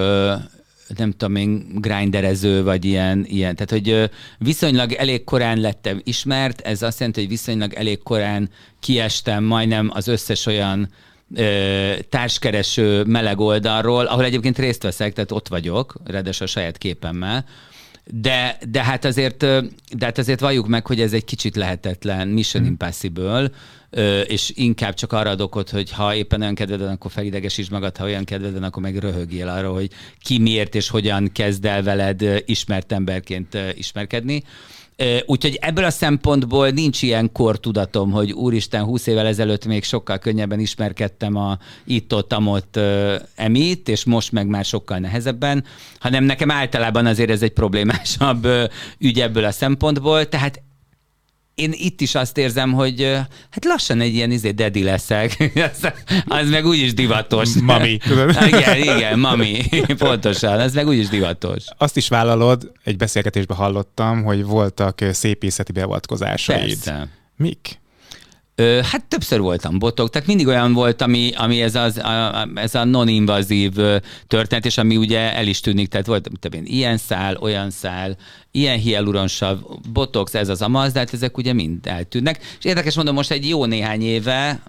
[0.98, 3.56] nem tudom én, grinderező, vagy ilyen, ilyen.
[3.56, 8.50] Tehát, hogy viszonylag elég korán lettem ismert, ez azt jelenti, hogy viszonylag elég korán
[8.80, 10.88] kiestem majdnem az összes olyan
[11.34, 17.44] ö, társkereső meleg oldalról, ahol egyébként részt veszek, tehát ott vagyok, redes a saját képemmel,
[18.12, 19.38] de, de, hát azért,
[19.96, 22.72] de hát azért valljuk meg, hogy ez egy kicsit lehetetlen, mission hmm.
[22.72, 23.50] impossible,
[24.26, 27.96] és inkább csak arra ad okot, hogy ha éppen olyan kedved van, akkor felidegesítsd magad,
[27.96, 31.82] ha olyan kedved van, akkor meg röhögjél arra, hogy ki miért és hogyan kezd el
[31.82, 34.42] veled ismert emberként ismerkedni.
[35.26, 40.60] Úgyhogy ebből a szempontból nincs ilyen kortudatom, hogy úristen, 20 évvel ezelőtt még sokkal könnyebben
[40.60, 42.78] ismerkedtem a itt-ott-amott
[43.34, 45.64] emit, és most meg már sokkal nehezebben,
[45.98, 48.48] hanem nekem általában azért ez egy problémásabb
[48.98, 50.62] ügy ebből a szempontból, tehát
[51.60, 53.02] én itt is azt érzem, hogy
[53.50, 55.52] hát lassan egy ilyen izé dedi leszek.
[56.26, 57.48] az meg úgyis divatos.
[57.62, 57.98] Mami.
[58.46, 59.62] igen, igen, mami.
[59.98, 61.64] Pontosan, ez meg úgyis divatos.
[61.78, 66.68] Azt is vállalod, egy beszélgetésben hallottam, hogy voltak szépészeti beavatkozásaid.
[66.68, 67.08] Persze.
[67.36, 67.80] Mik?
[68.82, 72.84] Hát többször voltam botok, tehát mindig olyan volt, ami, ami ez, az, a, ez a
[72.84, 73.72] non-invazív
[74.26, 78.16] történet, és ami ugye el is tűnik, tehát volt én, ilyen szál, olyan szál,
[78.50, 79.58] ilyen hialuronsav,
[79.92, 82.38] botox, ez az amaz, de hát ezek ugye mind eltűnnek.
[82.58, 84.62] És érdekes mondom, most egy jó néhány éve,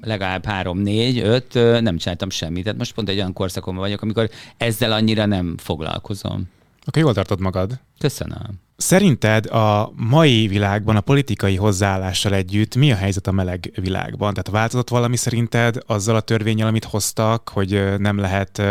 [0.00, 2.62] legalább három, négy, öt, nem csináltam semmit.
[2.62, 6.48] Tehát most pont egy olyan korszakon vagyok, amikor ezzel annyira nem foglalkozom.
[6.84, 7.80] Akkor jól tartod magad.
[7.98, 8.60] Köszönöm.
[8.80, 14.34] Szerinted a mai világban a politikai hozzáállással együtt mi a helyzet a meleg világban?
[14.34, 18.62] Tehát változott valami szerinted azzal a törvényel, amit hoztak, hogy nem lehet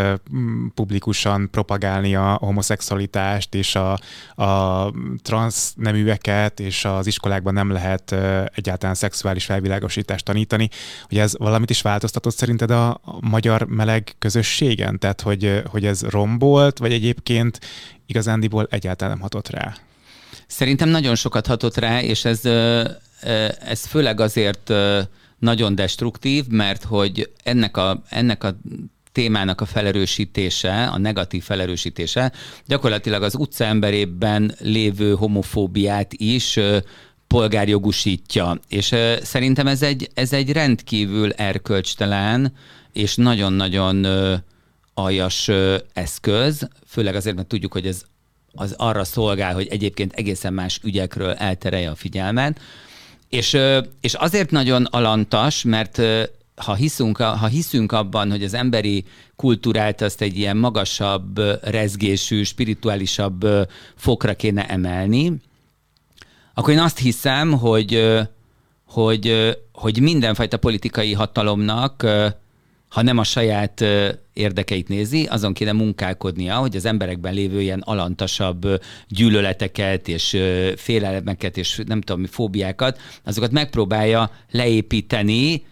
[0.73, 3.99] publikusan propagálni a homoszexualitást és a,
[4.43, 8.15] a transzneműeket, és az iskolákban nem lehet
[8.55, 10.69] egyáltalán szexuális felvilágosítást tanítani,
[11.07, 14.99] hogy ez valamit is változtatott szerinted a magyar meleg közösségen?
[14.99, 17.59] Tehát, hogy, hogy ez rombolt, vagy egyébként
[18.05, 19.75] igazándiból egyáltalán nem hatott rá?
[20.49, 22.45] Szerintem nagyon sokat hatott rá, és ez,
[23.65, 24.73] ez főleg azért
[25.39, 28.57] nagyon destruktív, mert hogy ennek a, ennek a
[29.11, 32.31] témának a felerősítése, a negatív felerősítése
[32.65, 36.59] gyakorlatilag az utca emberében lévő homofóbiát is
[37.27, 38.59] polgárjogusítja.
[38.67, 42.53] És szerintem ez egy, ez egy rendkívül erkölcstelen
[42.93, 44.07] és nagyon-nagyon
[44.93, 45.49] aljas
[45.93, 48.01] eszköz, főleg azért, mert tudjuk, hogy ez
[48.53, 52.59] az arra szolgál, hogy egyébként egészen más ügyekről elterelje a figyelmet.
[53.29, 53.57] És,
[54.01, 56.01] és azért nagyon alantas, mert
[56.55, 63.47] ha hiszünk, ha hiszünk abban, hogy az emberi kultúrát azt egy ilyen magasabb, rezgésű, spirituálisabb
[63.95, 65.33] fokra kéne emelni,
[66.53, 68.19] akkor én azt hiszem, hogy,
[68.85, 72.05] hogy, hogy mindenfajta politikai hatalomnak
[72.89, 73.85] ha nem a saját
[74.33, 78.67] érdekeit nézi, azon kéne munkálkodnia, hogy az emberekben lévő ilyen alantasabb
[79.07, 80.37] gyűlöleteket és
[80.75, 85.63] félelemeket és nem tudom, fóbiákat, azokat megpróbálja leépíteni,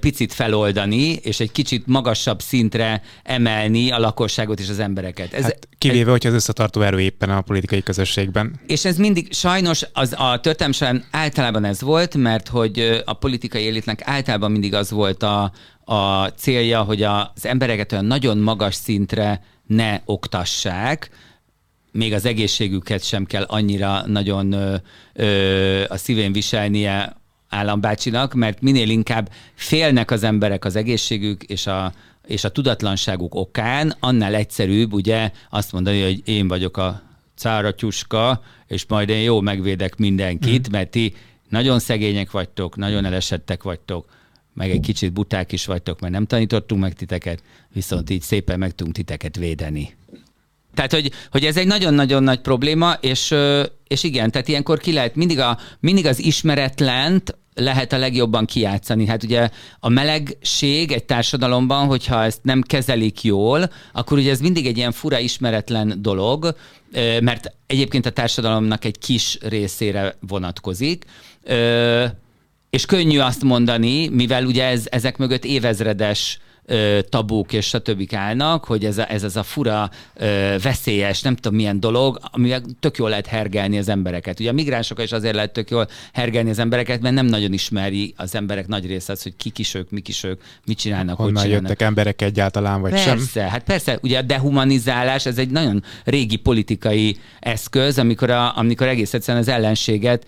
[0.00, 5.32] picit feloldani, és egy kicsit magasabb szintre emelni a lakosságot és az embereket.
[5.32, 8.60] Ez, hát kivéve, ez, hogy az összetartó erő éppen a politikai közösségben.
[8.66, 14.00] És ez mindig, sajnos az a történelem általában ez volt, mert hogy a politikai élitnek
[14.04, 15.52] általában mindig az volt a,
[15.84, 21.10] a célja, hogy az embereket olyan nagyon magas szintre ne oktassák,
[21.92, 24.76] még az egészségüket sem kell annyira nagyon ö,
[25.12, 27.16] ö, a szívén viselnie
[27.48, 31.92] állambácsinak, mert minél inkább félnek az emberek az egészségük és a,
[32.26, 37.02] és a tudatlanságuk okán, annál egyszerűbb ugye azt mondani, hogy én vagyok a
[37.36, 40.72] cáratyuska, és majd én jó megvédek mindenkit, mm.
[40.72, 41.14] mert ti
[41.48, 44.06] nagyon szegények vagytok, nagyon elesettek vagytok,
[44.54, 48.74] meg egy kicsit buták is vagytok, mert nem tanítottunk meg titeket, viszont így szépen meg
[48.74, 49.94] tudunk titeket védeni.
[50.74, 53.34] Tehát, hogy, hogy ez egy nagyon-nagyon nagy probléma, és,
[53.86, 59.06] és igen, tehát ilyenkor ki lehet mindig, a, mindig az ismeretlent, lehet a legjobban kijátszani.
[59.06, 59.48] Hát ugye
[59.80, 64.92] a melegség egy társadalomban, hogyha ezt nem kezelik jól, akkor ugye ez mindig egy ilyen
[64.92, 66.56] fura ismeretlen dolog,
[67.20, 71.04] mert egyébként a társadalomnak egy kis részére vonatkozik.
[72.76, 76.38] És könnyű azt mondani, mivel ugye ez, ezek mögött évezredes
[77.08, 78.14] tabuk és stb.
[78.14, 79.90] állnak, hogy ez, a, ez az a fura,
[80.62, 84.40] veszélyes, nem tudom milyen dolog, amivel tök jól lehet hergelni az embereket.
[84.40, 88.14] Ugye a migránsokkal is azért lehet tök jól hergelni az embereket, mert nem nagyon ismeri
[88.16, 91.34] az emberek nagy része az, hogy kik is ők, mik is ők, mit csinálnak, Honnan
[91.34, 91.68] hogy csinálnak.
[91.68, 93.16] jöttek emberek egyáltalán, vagy persze, sem?
[93.16, 98.86] Persze, hát persze, ugye a dehumanizálás, ez egy nagyon régi politikai eszköz, amikor, a, amikor
[98.86, 100.26] egész egyszerűen az ellenséget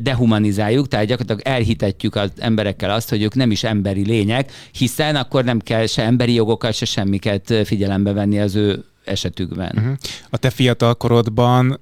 [0.00, 5.44] dehumanizáljuk, tehát gyakorlatilag elhitetjük az emberekkel azt, hogy ők nem is emberi lények, hiszen akkor
[5.44, 9.72] nem kell se emberi jogokat, se semmiket figyelembe venni az ő esetükben.
[9.76, 9.96] Uh-huh.
[10.30, 11.80] A te fiatal korodban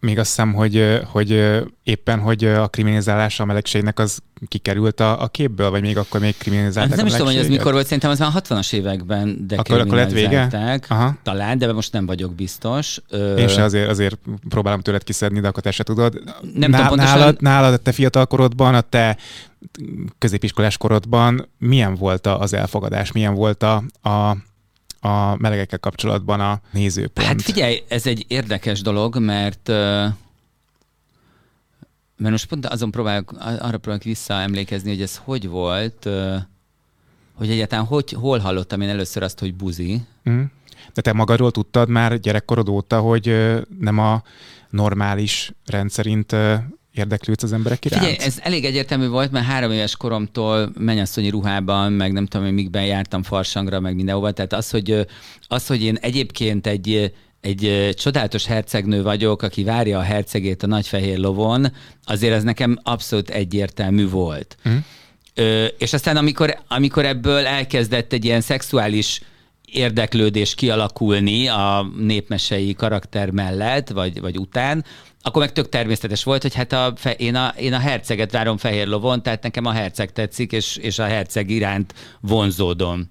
[0.00, 5.28] még azt hiszem, hogy, hogy éppen, hogy a kriminalizálás a melegségnek az kikerült a, a
[5.28, 8.10] képből, vagy még akkor még kriminalizálták hát Nem is tudom, hogy ez mikor volt, szerintem
[8.10, 10.78] az már 60-as években de akkor, akkor lett vége?
[10.88, 11.14] Aha.
[11.22, 13.00] Talán, de most nem vagyok biztos.
[13.36, 16.22] Én se azért, azért próbálom tőled kiszedni, de akkor te se tudod.
[16.54, 17.18] Nem Ná, tudom, pontosan...
[17.18, 19.16] nálad, nálad, a te fiatal korodban, a te
[20.18, 24.36] középiskolás korodban milyen volt az elfogadás, milyen volt a, a
[25.00, 27.26] a melegekkel kapcsolatban a nézőpont?
[27.26, 29.70] Hát figyelj, ez egy érdekes dolog, mert
[32.20, 36.08] mert most pont azon próbálok, arra próbálok visszaemlékezni, hogy ez hogy volt,
[37.34, 40.00] hogy egyáltalán hogy, hol hallottam én először azt, hogy buzi.
[40.30, 40.42] Mm.
[40.94, 43.34] De te magadról tudtad már gyerekkorod óta, hogy
[43.78, 44.22] nem a
[44.70, 46.36] normális rendszerint
[46.94, 48.04] érdeklődsz az emberek iránt?
[48.04, 52.54] Figyelj, ez elég egyértelmű volt, mert három éves koromtól mennyasszonyi ruhában, meg nem tudom, hogy
[52.54, 54.30] mikben jártam farsangra, meg mindenhova.
[54.30, 55.06] Tehát az, hogy,
[55.48, 61.18] az, hogy én egyébként egy egy csodálatos hercegnő vagyok, aki várja a hercegét a nagyfehér
[61.18, 61.72] lovon,
[62.04, 64.56] azért ez nekem abszolút egyértelmű volt.
[64.68, 64.76] Mm.
[65.34, 69.20] Ö, és aztán amikor, amikor ebből elkezdett egy ilyen szexuális
[69.72, 74.84] érdeklődés kialakulni a népmesei karakter mellett, vagy, vagy után,
[75.22, 78.56] akkor meg tök természetes volt, hogy hát a, fe, én, a, én a herceget várom
[78.56, 83.10] fehér lovon, tehát nekem a herceg tetszik, és, és a herceg iránt vonzódom.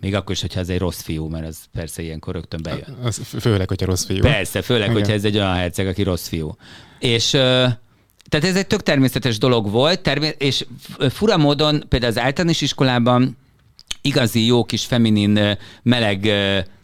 [0.00, 2.98] Még akkor is, hogyha ez egy rossz fiú, mert az persze ilyenkor rögtön bejön.
[3.02, 4.20] Az főleg, hogyha rossz fiú.
[4.20, 4.94] Persze, főleg, Igen.
[4.94, 6.56] hogyha ez egy olyan herceg, aki rossz fiú.
[6.98, 7.30] És
[8.28, 10.66] tehát ez egy tök természetes dolog volt, termé- és
[11.10, 13.36] fura módon például az általános iskolában
[14.00, 16.30] igazi jó kis feminin, meleg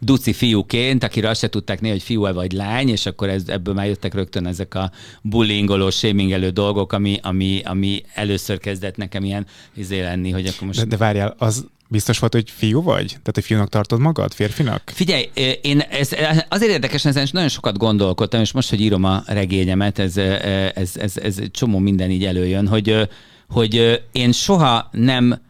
[0.00, 3.74] duci fiúként, akire azt se tudták néha, hogy fiú vagy lány, és akkor ez, ebből
[3.74, 4.90] már jöttek rögtön ezek a
[5.22, 10.78] bullyingoló, shamingelő dolgok, ami, ami, ami először kezdett nekem ilyen izé lenni, hogy akkor most...
[10.78, 13.06] De, de várjál, az Biztos volt, hogy fiú vagy?
[13.06, 14.82] Tehát, hogy fiúnak tartod magad, férfinak?
[14.94, 15.30] Figyelj,
[15.62, 16.10] én ez,
[16.48, 20.96] azért érdekes, ezen nagyon sokat gondolkodtam, és most, hogy írom a regényemet, ez, ez, ez,
[20.96, 23.08] ez, ez csomó minden így előjön, hogy,
[23.48, 25.40] hogy én soha nem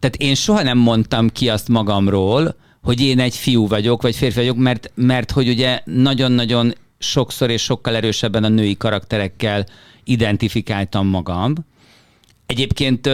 [0.00, 4.38] tehát én soha nem mondtam ki azt magamról, hogy én egy fiú vagyok, vagy férfi
[4.38, 9.66] vagyok, mert, mert hogy ugye nagyon-nagyon sokszor és sokkal erősebben a női karakterekkel
[10.04, 11.54] identifikáltam magam.
[12.46, 13.10] Egyébként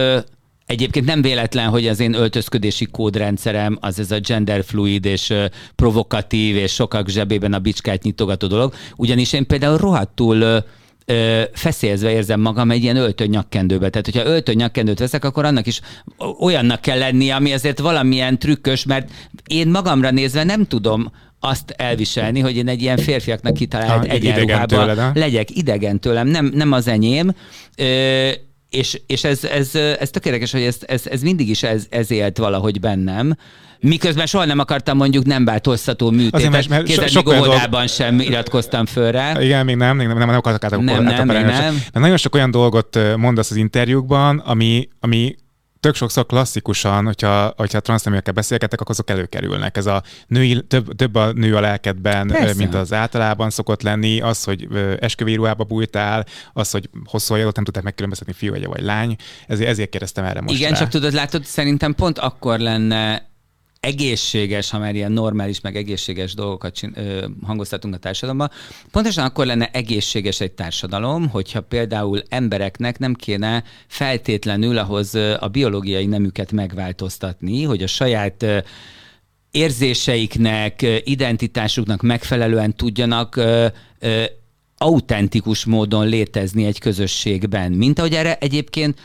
[0.67, 5.33] Egyébként nem véletlen, hogy az én öltözködési kódrendszerem az ez a genderfluid és
[5.75, 10.63] provokatív és sokak zsebében a bicskát nyitogató dolog, ugyanis én például rohadtul
[11.11, 13.89] ö, feszélyezve érzem magam egy ilyen öltön nyakkendőbe.
[13.89, 15.81] Tehát, hogyha öltön nyakkendőt veszek, akkor annak is
[16.39, 19.09] olyannak kell lennie, ami azért valamilyen trükkös, mert
[19.47, 25.11] én magamra nézve nem tudom azt elviselni, hogy én egy ilyen férfiaknak kitalált ah, egyenruhában
[25.13, 27.35] legyek idegen tőlem, nem, nem az enyém.
[27.75, 28.29] Ö,
[28.69, 32.37] és, és ez, ez, ez tökéletes, hogy ez, ez, ez mindig is ez, ez élt
[32.37, 33.37] valahogy bennem.
[33.79, 36.51] Miközben soha nem akartam mondjuk nem változtató műtétet.
[36.51, 37.87] Mert, mert so, még óvodában dolg...
[37.87, 39.41] sem iratkoztam föl rá.
[39.41, 41.73] Igen, még nem, még nem, nem, nem akartak át, nem, nem, nem, nem.
[41.73, 45.35] Mert nagyon sok olyan dolgot mondasz az interjúkban, ami, ami
[45.79, 49.77] tök sokszor klasszikusan, hogyha, hogyha transzneműekkel beszélgetek, akkor azok előkerülnek.
[49.77, 52.53] Ez a női, több, több a nő a lelkedben, Persze.
[52.57, 54.67] mint az általában szokott lenni, az, hogy
[54.99, 59.15] esküvőruhába bújtál, az, hogy hosszú hajadat nem tudták megkülönböztetni fiú vagy lány,
[59.47, 60.77] ezért, ezért kérdeztem erre most Igen, rá.
[60.77, 63.25] csak tudod, látod, szerintem pont akkor lenne
[63.79, 68.51] egészséges, ha már ilyen normális, meg egészséges dolgokat csin- ö, hangoztatunk a társadalomban,
[68.91, 76.05] pontosan akkor lenne egészséges egy társadalom, hogyha például embereknek nem kéne feltétlenül ahhoz a biológiai
[76.05, 78.45] nemüket megváltoztatni, hogy a saját
[79.51, 83.41] érzéseiknek, identitásuknak megfelelően tudjanak
[84.77, 87.71] autentikus módon létezni egy közösségben.
[87.71, 88.99] Mint ahogy erre egyébként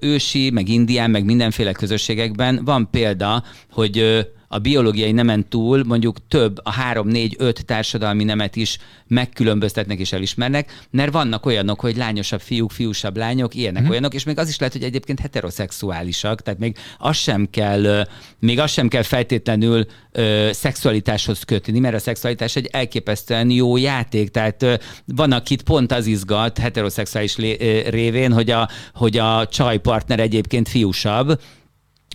[0.00, 4.20] ősi, meg indián, meg mindenféle közösségekben van példa, hogy ö,
[4.52, 10.12] a biológiai nemen túl mondjuk több, a három, négy, öt társadalmi nemet is megkülönböztetnek és
[10.12, 13.90] elismernek, mert vannak olyanok, hogy lányosabb fiúk, fiúsabb lányok, ilyenek hmm.
[13.90, 18.06] olyanok, és még az is lehet, hogy egyébként heteroszexuálisak, tehát még az sem kell,
[18.38, 24.30] még az sem kell feltétlenül ö, szexualitáshoz kötni, mert a szexualitás egy elképesztően jó játék,
[24.30, 29.46] tehát ö, van, akit pont az izgat heteroszexuális lé, ö, révén, hogy a, hogy a
[29.46, 31.40] csajpartner egyébként fiúsabb,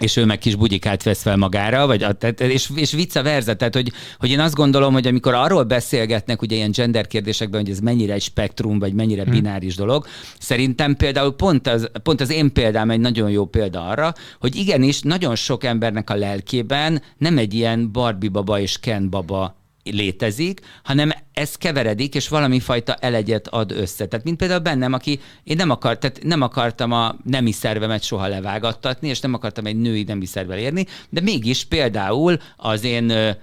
[0.01, 3.55] és ő meg kis bugyikát vesz fel magára, vagy a, tehát, és, és vice versa,
[3.55, 7.69] tehát hogy, hogy én azt gondolom, hogy amikor arról beszélgetnek ugye ilyen gender kérdésekben, hogy
[7.69, 9.31] ez mennyire egy spektrum, vagy mennyire hmm.
[9.31, 10.05] bináris dolog,
[10.39, 15.01] szerintem például pont az, pont az én példám egy nagyon jó példa arra, hogy igenis
[15.01, 21.11] nagyon sok embernek a lelkében nem egy ilyen Barbie baba és Ken baba létezik, hanem
[21.33, 24.05] ez keveredik, és valami fajta elegyet ad össze.
[24.05, 28.27] Tehát mint például bennem, aki én nem, akar, tehát nem akartam a nemi szervemet soha
[28.27, 33.35] levágattatni, és nem akartam egy női nemi szervel érni, de mégis például az én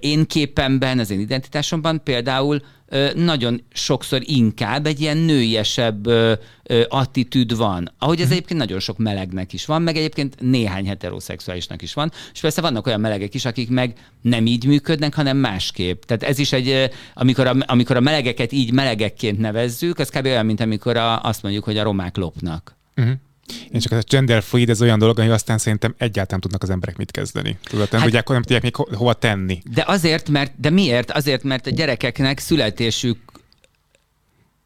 [0.00, 2.60] én képemben, az én identitásomban például
[3.14, 6.06] nagyon sokszor inkább egy ilyen nőiesebb
[6.88, 7.92] attitűd van.
[7.98, 8.32] Ahogy ez mhm.
[8.32, 12.86] egyébként nagyon sok melegnek is van, meg egyébként néhány heteroszexuálisnak is van, és persze vannak
[12.86, 13.92] olyan melegek is, akik meg
[14.22, 16.02] nem így működnek, hanem másképp.
[16.02, 20.24] Tehát ez is egy, amikor a, amikor a melegeket így melegekként nevezzük, az kb.
[20.24, 22.76] olyan, mint amikor a, azt mondjuk, hogy a romák lopnak.
[22.96, 23.14] Uh-huh.
[23.72, 26.70] Én csak ez a gender fluid, ez olyan dolog, hogy aztán szerintem egyáltalán tudnak az
[26.70, 27.58] emberek mit kezdeni.
[27.62, 29.62] Tudod, nem hát, tudják, nem tudják még ho- hova tenni.
[29.72, 31.10] De azért, mert, de miért?
[31.10, 33.18] Azért, mert a gyerekeknek születésük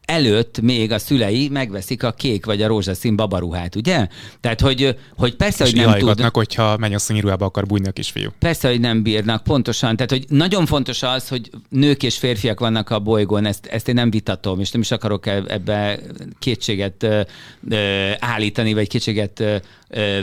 [0.05, 4.07] előtt még a szülei megveszik a kék vagy a rózsaszín babaruhát, ugye?
[4.39, 8.29] Tehát, hogy, hogy persze, és hogy nem tudnak, hogyha mennyasszonyi ruhába akar bújni a kisfiú.
[8.39, 9.95] Persze, hogy nem bírnak, pontosan.
[9.95, 13.95] Tehát, hogy nagyon fontos az, hogy nők és férfiak vannak a bolygón, ezt, ezt én
[13.95, 15.99] nem vitatom, és nem is akarok ebbe
[16.39, 17.21] kétséget ö,
[17.69, 19.55] ö, állítani, vagy kétséget ö,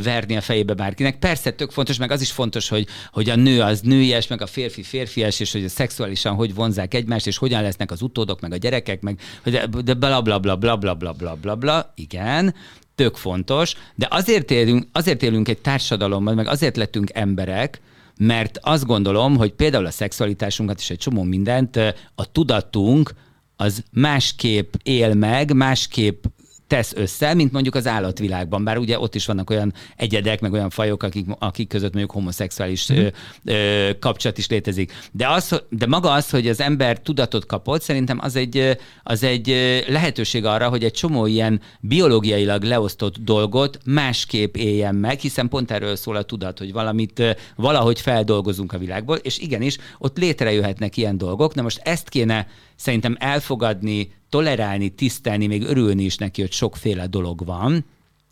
[0.03, 1.19] verni a fejébe bárkinek.
[1.19, 4.47] Persze tök fontos, meg az is fontos, hogy, hogy a nő az nőies, meg a
[4.47, 8.53] férfi férfias, és hogy a szexuálisan hogy vonzák egymást, és hogyan lesznek az utódok, meg
[8.53, 9.53] a gyerekek, meg hogy
[9.85, 12.55] de bla bla bla bla bla bla bla bla bla, igen,
[12.95, 17.81] tök fontos, de azért élünk, azért élünk egy társadalomban, meg azért lettünk emberek,
[18.19, 21.77] mert azt gondolom, hogy például a szexualitásunkat és egy csomó mindent
[22.15, 23.13] a tudatunk
[23.57, 26.25] az másképp él meg, másképp
[26.71, 30.71] tesz össze, mint mondjuk az állatvilágban, bár ugye ott is vannak olyan egyedek, meg olyan
[30.71, 32.97] fajok, akik, akik között mondjuk homoszexuális mm.
[32.97, 33.09] ö,
[33.45, 34.93] ö, kapcsolat is létezik.
[35.13, 39.47] De, az, de maga az, hogy az ember tudatot kapott, szerintem az egy, az egy
[39.89, 45.97] lehetőség arra, hogy egy csomó ilyen biológiailag leosztott dolgot másképp éljen meg, hiszen pont erről
[45.97, 51.55] szól a tudat, hogy valamit valahogy feldolgozunk a világból, és igenis, ott létrejöhetnek ilyen dolgok.
[51.55, 52.47] Na most ezt kéne
[52.81, 57.85] szerintem elfogadni, tolerálni, tisztelni, még örülni is neki, hogy sokféle dolog van,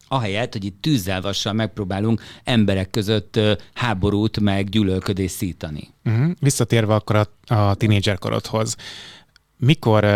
[0.09, 3.41] ahelyett, hogy itt tűzzel vassal megpróbálunk emberek között
[3.75, 5.89] háborút meg gyűlölködést szítani.
[6.05, 6.31] Uh-huh.
[6.41, 8.77] Visszatérve akkor a, a tinédzserkorodhoz,
[9.57, 10.07] mikor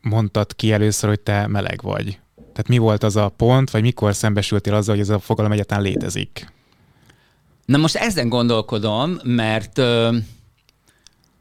[0.00, 2.18] mondtad ki először, hogy te meleg vagy?
[2.36, 5.84] Tehát mi volt az a pont, vagy mikor szembesültél azzal, hogy ez a fogalom egyáltalán
[5.84, 6.52] létezik?
[7.64, 9.80] Na most ezen gondolkodom, mert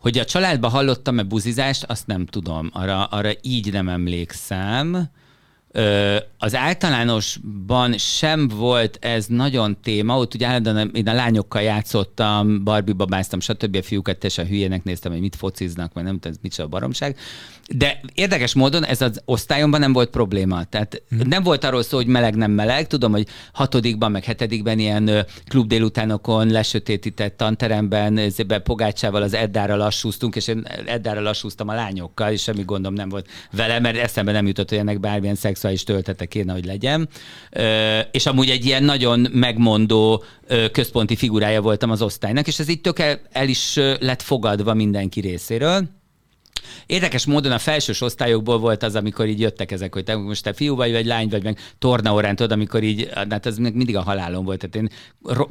[0.03, 2.69] hogy a családban hallottam-e buzizást, azt nem tudom.
[2.73, 5.09] Arra, arra így nem emlékszem.
[6.37, 12.93] Az általánosban sem volt ez nagyon téma, ott ugye állandóan én a lányokkal játszottam, Barbie
[12.93, 13.75] babáztam, stb.
[13.75, 17.17] a fiúkat teljesen hülyének néztem, hogy mit fociznak, vagy nem tudom, mit a baromság.
[17.67, 20.63] De érdekes módon ez az osztályomban nem volt probléma.
[20.63, 21.27] Tehát hmm.
[21.27, 22.87] nem volt arról szó, hogy meleg, nem meleg.
[22.87, 30.35] Tudom, hogy hatodikban, meg hetedikben ilyen klub délutánokon, lesötétített tanteremben, ezében Pogácsával, az Eddára lassúztunk,
[30.35, 34.47] és én Eddára lassúztam a lányokkal, és semmi gondom nem volt vele, mert eszembe nem
[34.47, 37.09] jutott, hogy ennek bármilyen szexuális töltete kéne, hogy legyen.
[38.11, 40.23] És amúgy egy ilyen nagyon megmondó
[40.71, 45.19] központi figurája voltam az osztálynak, és ez így tök el, el is lett fogadva mindenki
[45.19, 45.87] részéről.
[46.85, 50.53] Érdekes módon a felsős osztályokból volt az, amikor így jöttek ezek, hogy te most te
[50.53, 54.45] fiú vagy, vagy lány vagy, meg tornaórán, tudod, amikor így, hát ez mindig a halálom
[54.45, 54.67] volt.
[54.69, 54.89] Tehát én,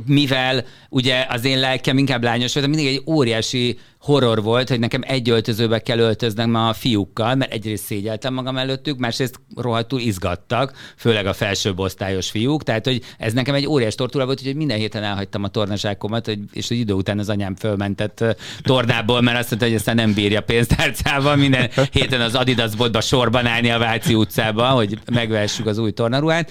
[0.06, 5.00] mivel ugye az én lelkem inkább lányos volt, mindig egy óriási horror volt, hogy nekem
[5.06, 11.26] egy öltözőbe kell öltöznem a fiúkkal, mert egyrészt szégyeltem magam előttük, másrészt rohadtul izgattak, főleg
[11.26, 15.02] a felsőbb osztályos fiúk, tehát hogy ez nekem egy óriás tortúra volt, hogy minden héten
[15.02, 18.24] elhagytam a tornazsákomat, hogy, és egy idő után az anyám fölmentett
[18.62, 23.46] tornából, mert azt mondta, hogy aztán nem bírja pénztárcával, minden héten az Adidas boltba sorban
[23.46, 26.50] állni a Váci utcába, hogy megvessük az új tornaruhát.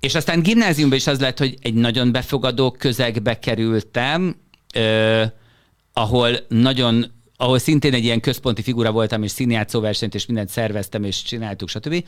[0.00, 4.36] És aztán gimnáziumban is az lett, hogy egy nagyon befogadó közegbe kerültem,
[5.98, 11.22] ahol nagyon ahol szintén egy ilyen központi figura voltam, és színjátszóversenyt, és mindent szerveztem, és
[11.22, 12.04] csináltuk, stb.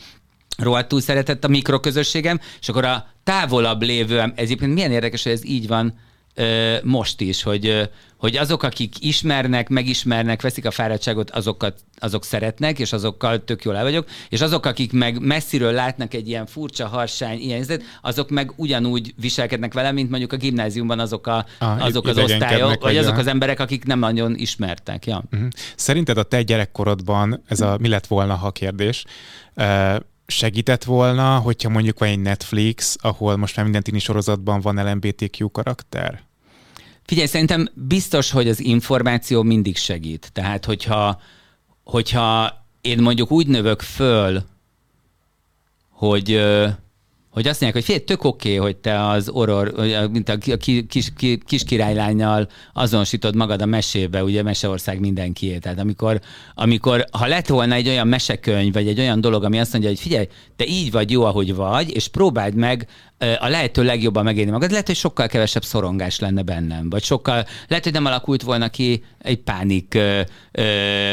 [0.57, 5.45] Rohadtul szeretett a mikroközösségem, és akkor a távolabb lévő, ez egyébként milyen érdekes, hogy ez
[5.45, 5.95] így van,
[6.83, 12.93] most is, hogy, hogy azok, akik ismernek, megismernek, veszik a fáradtságot, azokat, azok szeretnek, és
[12.93, 17.39] azokkal tök jól el vagyok, és azok, akik meg messziről látnak egy ilyen furcsa harsány,
[17.39, 17.65] ilyen
[18.03, 22.83] azok meg ugyanúgy viselkednek vele, mint mondjuk a gimnáziumban azok, a, ah, azok az osztályok,
[22.83, 25.07] vagy azok az emberek, akik nem nagyon ismertek.
[25.07, 25.23] Ja.
[25.33, 25.49] Uh-huh.
[25.77, 29.05] Szerinted a te gyerekkorodban, ez a mi lett volna, ha kérdés,
[30.31, 35.51] segített volna, hogyha mondjuk van egy Netflix, ahol most már minden tini sorozatban van LMBTQ
[35.51, 36.23] karakter?
[37.03, 40.31] Figyelj, szerintem biztos, hogy az információ mindig segít.
[40.33, 41.21] Tehát, hogyha,
[41.85, 44.43] hogyha én mondjuk úgy növök föl,
[45.91, 46.41] hogy
[47.31, 49.73] hogy azt mondják, hogy fél, tök oké, okay, hogy te az oror,
[50.11, 51.13] mint a kis, kis,
[51.47, 55.59] kis királylányjal azonosítod magad a mesébe, ugye Meseország mindenkié.
[55.59, 56.21] Tehát amikor,
[56.55, 60.01] amikor, ha lett volna egy olyan mesekönyv, vagy egy olyan dolog, ami azt mondja, hogy
[60.01, 62.89] figyelj, te így vagy jó, ahogy vagy, és próbáld meg
[63.39, 64.71] a lehető legjobban megélni magad.
[64.71, 69.05] Lehet, hogy sokkal kevesebb szorongás lenne bennem, vagy sokkal, lehet, hogy nem alakult volna ki
[69.19, 70.21] egy pánik ö,
[70.53, 70.63] ö,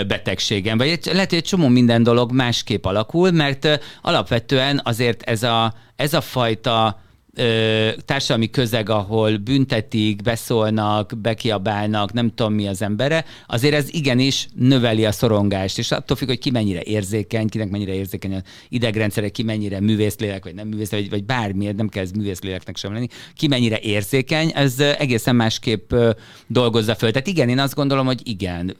[0.07, 5.23] betegségem, vagy egy, lehet, hogy egy csomó minden dolog másképp alakul, mert ö, alapvetően azért
[5.23, 7.01] ez a, ez a fajta
[7.37, 14.47] ö, társadalmi közeg, ahol büntetik, beszólnak, bekiabálnak, nem tudom mi az embere, azért ez igenis
[14.55, 19.29] növeli a szorongást, és attól függ, hogy ki mennyire érzékeny, kinek mennyire érzékeny a idegrendszere,
[19.29, 23.07] ki mennyire művészlélek, vagy nem művészlélek, vagy, vagy bármi, nem kell ez művészléleknek sem lenni,
[23.35, 25.93] ki mennyire érzékeny, ez egészen másképp
[26.47, 27.11] dolgozza föl.
[27.11, 28.75] Tehát igen, én azt gondolom, hogy igen,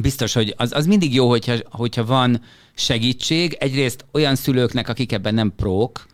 [0.00, 2.40] biztos, hogy az, az mindig jó, hogyha, hogyha van
[2.74, 3.56] segítség.
[3.60, 6.06] Egyrészt olyan szülőknek, akik ebben nem prók,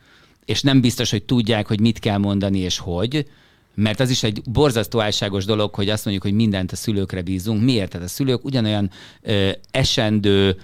[0.45, 3.27] és nem biztos, hogy tudják, hogy mit kell mondani és hogy,
[3.75, 7.63] mert az is egy borzasztó álságos dolog, hogy azt mondjuk, hogy mindent a szülőkre bízunk.
[7.63, 7.91] Miért?
[7.91, 8.91] Tehát a szülők ugyanolyan
[9.23, 10.57] ö, esendő,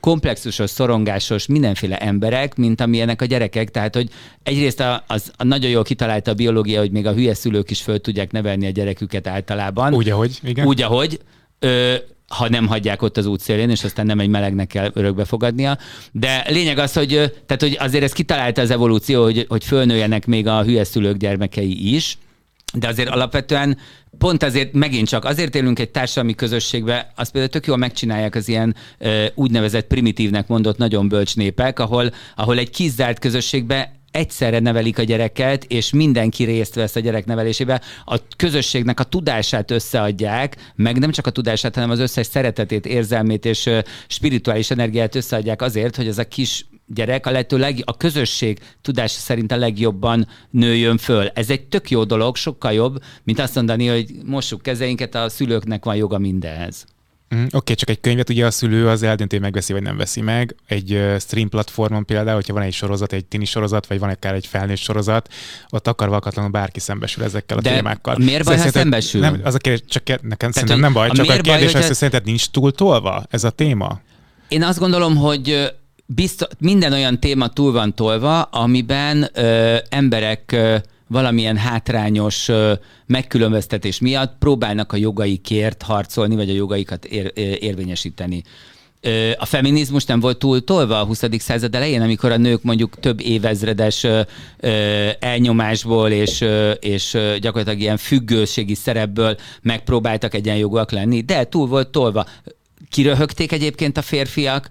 [0.00, 3.70] komplexusos, szorongásos, mindenféle emberek, mint amilyenek a gyerekek.
[3.70, 4.08] Tehát, hogy
[4.42, 7.82] egyrészt a, az a nagyon jól kitalálta a biológia, hogy még a hülye szülők is
[7.82, 9.94] föl tudják nevelni a gyereküket általában.
[9.94, 10.66] Úgy, ahogy, igen.
[10.66, 11.20] Úgy, ahogy.
[11.58, 11.94] Ö,
[12.32, 15.78] ha nem hagyják ott az útszélén, és aztán nem egy melegnek kell örökbe fogadnia.
[16.12, 17.08] De lényeg az, hogy,
[17.46, 21.94] tehát, hogy azért ez kitalálta az evolúció, hogy, hogy fölnőjenek még a hülye szülők gyermekei
[21.94, 22.18] is,
[22.74, 23.78] de azért alapvetően
[24.18, 28.48] pont azért megint csak azért élünk egy társadalmi közösségbe, azt például tök jól megcsinálják az
[28.48, 28.74] ilyen
[29.34, 35.64] úgynevezett primitívnek mondott nagyon bölcs népek, ahol, ahol egy kizárt közösségbe egyszerre nevelik a gyereket,
[35.64, 41.26] és mindenki részt vesz a gyerek nevelésébe, a közösségnek a tudását összeadják, meg nem csak
[41.26, 43.70] a tudását, hanem az összes szeretetét, érzelmét és
[44.06, 49.18] spirituális energiát összeadják azért, hogy ez a kis gyerek a lehető leg, a közösség tudása
[49.18, 51.26] szerint a legjobban nőjön föl.
[51.26, 55.84] Ez egy tök jó dolog, sokkal jobb, mint azt mondani, hogy mossuk kezeinket, a szülőknek
[55.84, 56.84] van joga mindenhez.
[57.34, 59.96] Mm, Oké, okay, csak egy könyvet ugye a szülő az eldönti, hogy megveszi vagy nem
[59.96, 60.56] veszi meg.
[60.66, 64.46] Egy stream platformon például, hogyha van egy sorozat, egy tini sorozat, vagy van akár egy
[64.46, 65.32] felnőtt sorozat,
[65.70, 68.16] ott akar vakatlanul bárki szembesül ezekkel a De témákkal.
[68.18, 69.20] miért baj, ha szembesül?
[69.20, 71.94] Nem, az a kérdés, csak nekem Tehát, szerintem nem baj, csak a kérdés az, hogy
[71.94, 74.00] szerinted nincs túl tolva ez a téma?
[74.48, 75.72] Én azt gondolom, hogy
[76.06, 80.76] biztos, minden olyan téma túl van tolva, amiben ö, emberek ö,
[81.12, 82.48] valamilyen hátrányos
[83.06, 88.42] megkülönböztetés miatt próbálnak a jogaikért harcolni, vagy a jogaikat ér, érvényesíteni.
[89.38, 91.22] A feminizmus nem volt túl tolva a 20.
[91.38, 94.06] század elején, amikor a nők mondjuk több évezredes
[95.18, 96.44] elnyomásból és,
[96.80, 102.26] és gyakorlatilag ilyen függőségi szerepből megpróbáltak egyenjogúak lenni, de túl volt tolva
[102.88, 104.68] kiröhögték egyébként a férfiak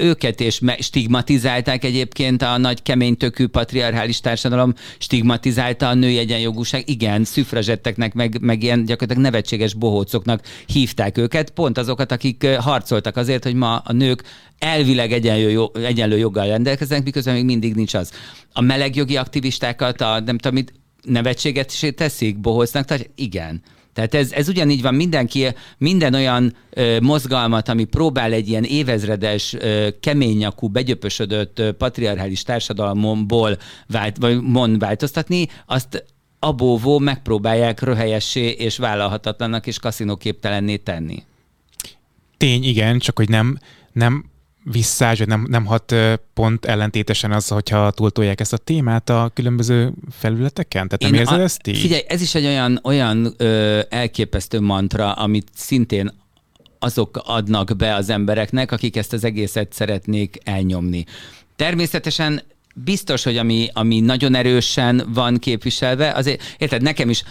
[0.00, 6.88] őket, és stigmatizálták egyébként a nagy keménytökű patriarchális társadalom, stigmatizálta a női egyenjogúság.
[6.88, 13.44] Igen, szüfrazsetteknek, meg, meg ilyen gyakorlatilag nevetséges bohócoknak hívták őket, pont azokat, akik harcoltak azért,
[13.44, 14.22] hogy ma a nők
[14.58, 18.10] elvileg egyenlő, egyenlő joggal rendelkeznek, miközben még mindig nincs az.
[18.52, 23.62] A melegjogi aktivistákat, a nem tudom, mit nevetséget teszik, bohóznak, tehát igen.
[23.94, 25.46] Tehát ez, ez ugyanígy van, mindenki,
[25.78, 33.58] minden olyan ö, mozgalmat, ami próbál egy ilyen évezredes, ö, keményakú, begyöpösödött ö, patriarchális társadalomból
[33.86, 36.04] vált, vagy mond változtatni, azt
[36.38, 41.22] abóvó megpróbálják röhelyessé és vállalhatatlannak és kaszinóképtelenné tenni.
[42.36, 43.58] Tény, igen, csak hogy nem,
[43.92, 44.24] nem
[44.64, 45.94] visszás, vagy nem, nem hat
[46.34, 50.88] pont ellentétesen az, hogyha túltolják ezt a témát a különböző felületeken?
[50.88, 51.78] Tehát nem érzed a, ezt így?
[51.78, 56.12] Figyelj, ez is egy olyan, olyan ö, elképesztő mantra, amit szintén
[56.78, 61.04] azok adnak be az embereknek, akik ezt az egészet szeretnék elnyomni.
[61.56, 62.42] Természetesen
[62.74, 67.22] biztos, hogy ami, ami nagyon erősen van képviselve, azért, érted, nekem is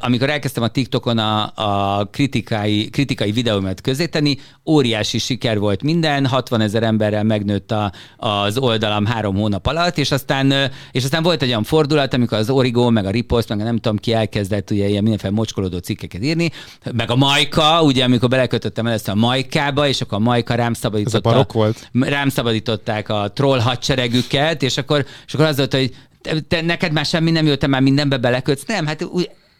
[0.00, 6.60] amikor elkezdtem a TikTokon a, a kritikai, kritikai videómat közéteni, óriási siker volt minden, 60
[6.60, 11.48] ezer emberrel megnőtt a, az oldalam három hónap alatt, és aztán, és aztán volt egy
[11.48, 14.88] olyan fordulat, amikor az Origo, meg a Ripost, meg a nem tudom ki elkezdett ugye
[14.88, 16.50] ilyen mindenféle mocskolódó cikkeket írni,
[16.92, 21.30] meg a Majka, ugye amikor belekötöttem először a Majkába, és akkor a Majka rám szabadította.
[21.30, 21.90] Ez a volt.
[21.92, 26.92] Rám szabadították a troll hadseregüket, és akkor, és akkor az volt, hogy te, te, neked
[26.92, 28.64] már semmi nem jött, te már mindenbe belekötsz.
[28.66, 29.04] Nem, hát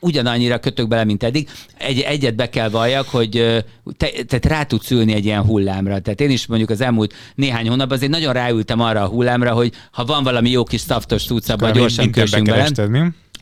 [0.02, 1.48] ugyanannyira kötök bele, mint eddig.
[1.78, 3.62] Egy, egyet be kell valljak, hogy
[3.96, 6.00] te, te rá tudsz ülni egy ilyen hullámra.
[6.00, 9.72] Tehát én is mondjuk az elmúlt néhány hónapban azért nagyon ráültem arra a hullámra, hogy
[9.90, 12.68] ha van valami jó kis szaftos tudsz, abban gyorsan kössünk bele.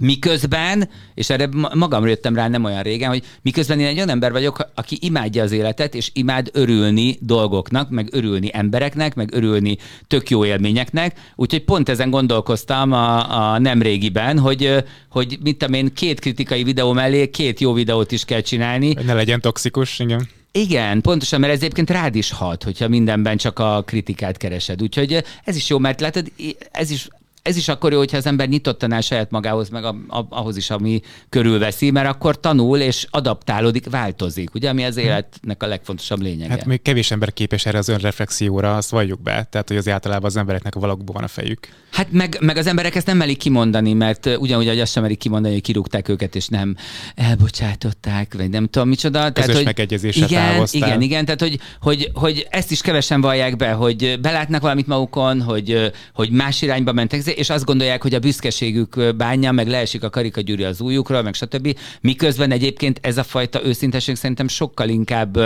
[0.01, 4.32] Miközben, és erre magamra jöttem rá nem olyan régen, hogy miközben én egy olyan ember
[4.32, 9.76] vagyok, aki imádja az életet, és imád örülni dolgoknak, meg örülni embereknek, meg örülni
[10.07, 11.20] tök jó élményeknek.
[11.36, 16.62] Úgyhogy pont ezen gondolkoztam a, a nem régiben, hogy, hogy mit tudom én, két kritikai
[16.62, 18.92] videó mellé két jó videót is kell csinálni.
[19.07, 20.28] Ne legyen toxikus, igen.
[20.53, 24.82] Igen, pontosan, mert ez egyébként rád is hat, hogyha mindenben csak a kritikát keresed.
[24.82, 26.32] Úgyhogy ez is jó, mert látod,
[26.70, 27.09] ez is
[27.43, 30.57] ez is akkor jó, hogyha az ember nyitottan áll saját magához, meg a, a, ahhoz
[30.57, 35.01] is, ami körülveszi, mert akkor tanul és adaptálódik, változik, ugye, ami az hm.
[35.01, 36.51] életnek a legfontosabb lényege.
[36.51, 40.24] Hát még kevés ember képes erre az önreflexióra, azt valljuk be, tehát hogy az általában
[40.24, 41.68] az embereknek valakban van a fejük.
[41.91, 45.18] Hát meg, meg az emberek ezt nem merik kimondani, mert ugyanúgy, hogy azt sem merik
[45.18, 46.76] kimondani, hogy kirúgták őket, és nem
[47.14, 49.32] elbocsátották, vagy nem tudom micsoda.
[49.32, 50.88] Közös tehát, megegyezésre igen, távoztál.
[50.88, 55.43] igen, igen, tehát hogy, hogy, hogy, ezt is kevesen vallják be, hogy belátnak valamit magukon,
[55.43, 60.11] hogy, hogy más irányba mentek, és azt gondolják, hogy a büszkeségük bánja, meg leesik a
[60.11, 61.78] karikagyűrű az újukra, meg stb.
[62.01, 65.39] Miközben egyébként ez a fajta őszinteség szerintem sokkal inkább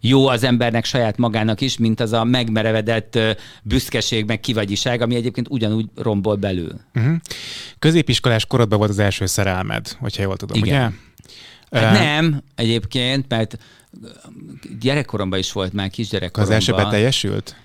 [0.00, 3.18] jó az embernek saját magának is, mint az a megmerevedett
[3.62, 6.80] büszkeség, meg kivagyiság, ami egyébként ugyanúgy rombol belül.
[6.94, 7.14] Uh-huh.
[7.78, 10.68] Középiskolás korodban volt az első szerelmed, hogyha jól tudom, Igen.
[10.76, 10.98] ugye?
[11.80, 13.58] Hát nem, egyébként, mert
[14.80, 16.56] gyerekkoromban is volt már kisgyerekkoromban.
[16.56, 17.56] Az első beteljesült?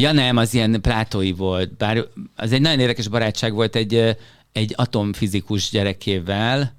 [0.00, 2.04] Ja nem, az ilyen plátói volt, bár
[2.36, 4.16] az egy nagyon érdekes barátság volt egy,
[4.52, 6.74] egy atomfizikus gyerekével,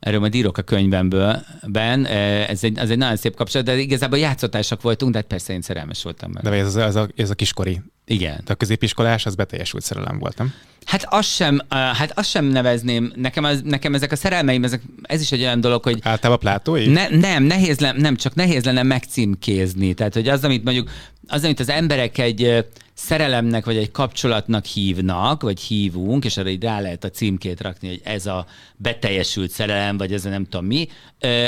[0.00, 4.18] erről majd írok a könyvemből, ben, ez egy, az egy nagyon szép kapcsolat, de igazából
[4.18, 6.42] játszotársak voltunk, de hát persze én szerelmes voltam meg.
[6.42, 7.80] De ez, ez, a, ez a kiskori.
[8.04, 8.40] Igen.
[8.44, 10.54] De a középiskolás, az beteljesült szerelem voltam.
[10.84, 15.20] Hát azt sem, hát azt sem nevezném, nekem, az, nekem ezek a szerelmeim, ezek, ez
[15.20, 15.98] is egy olyan dolog, hogy...
[16.02, 16.86] Általában plátói?
[16.86, 19.94] Ne, nem, nehéz le, nem, csak nehéz lenne megcímkézni.
[19.94, 20.90] Tehát, hogy az, amit mondjuk,
[21.26, 26.62] az, amit az emberek egy szerelemnek, vagy egy kapcsolatnak hívnak, vagy hívunk, és erre így
[26.62, 28.46] rá lehet a címkét rakni, hogy ez a
[28.76, 30.88] beteljesült szerelem, vagy ez a nem tudom mi.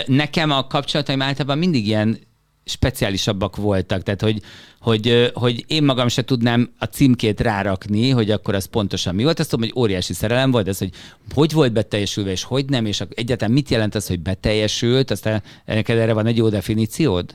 [0.06, 2.18] Nekem a kapcsolataim általában mindig ilyen
[2.64, 4.40] speciálisabbak voltak, tehát hogy,
[4.80, 9.38] hogy, hogy én magam se tudnám a címkét rárakni, hogy akkor az pontosan mi volt.
[9.38, 10.90] Azt tudom, hogy óriási szerelem volt, ez, hogy
[11.34, 15.98] hogy volt beteljesülve, és hogy nem, és egyáltalán mit jelent az, hogy beteljesült, aztán neked
[15.98, 17.34] erre van egy jó definíciód?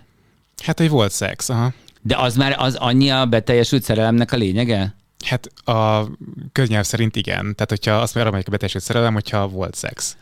[0.63, 1.73] Hát, hogy volt szex, aha.
[2.01, 4.95] De az már az annyi a beteljesült szerelemnek a lényege?
[5.25, 6.07] Hát a
[6.51, 7.39] köznyelv szerint igen.
[7.39, 10.17] Tehát, hogyha azt mondja, hogy beteljesült szerelem, hogyha volt szex.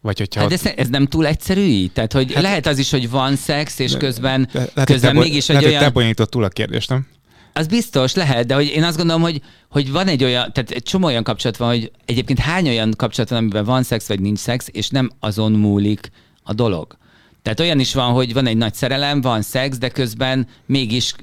[0.00, 0.40] Vagy hogyha...
[0.40, 1.92] Hát ez, ez nem túl egyszerű így?
[1.92, 5.20] Tehát, hogy hát, lehet az is, hogy van szex, és közben, de, de, közben te,
[5.20, 5.92] mégis egy olyan...
[6.14, 7.06] Te túl a kérdést, nem?
[7.52, 10.82] Az biztos, lehet, de hogy én azt gondolom, hogy, hogy van egy olyan, tehát egy
[10.82, 14.38] csomó olyan kapcsolat van, hogy egyébként hány olyan kapcsolat van, amiben van szex, vagy nincs
[14.38, 16.10] szex, és nem azon múlik
[16.42, 16.96] a dolog.
[17.42, 21.14] Tehát olyan is van, hogy van egy nagy szerelem, van szex, de közben mégis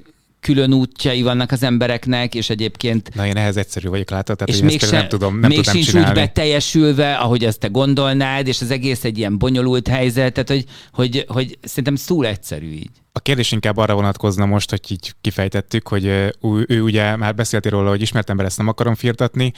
[0.45, 3.15] külön útjai vannak az embereknek, és egyébként...
[3.15, 4.37] Na, én ehhez egyszerű vagyok, látod?
[4.37, 6.09] Tehát, és még se, nem tudom, nem még tudom sincs csinálni.
[6.09, 10.65] úgy beteljesülve, ahogy azt te gondolnád, és az egész egy ilyen bonyolult helyzet, tehát hogy,
[10.91, 12.89] hogy, hogy szerintem túl egyszerű így.
[13.11, 16.35] A kérdés inkább arra vonatkozna most, hogy így kifejtettük, hogy ő,
[16.67, 19.53] ő ugye már beszéltél róla, hogy ismert ember ezt nem akarom firtatni,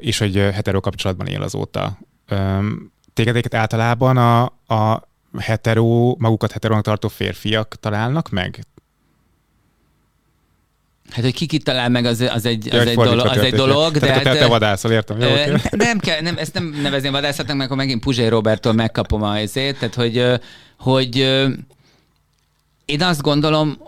[0.00, 1.98] és hogy hetero kapcsolatban él azóta.
[3.12, 4.42] Tégedeket általában a,
[4.74, 5.08] a
[5.38, 8.64] hetero, magukat heterónak tartó férfiak találnak meg?
[11.10, 13.98] Hát, hogy ki kitalál meg, az, az egy, az egy, dolog, az egy dolog.
[13.98, 15.20] De hát, te, te vadászol, értem.
[15.20, 15.28] Jó,
[15.70, 19.78] nem, kell, nem, ezt nem nevezném vadászatnak, mert akkor megint Puzsé Robertól megkapom a helyzét.
[19.78, 20.24] Tehát, hogy,
[20.78, 21.16] hogy
[22.84, 23.78] én azt gondolom,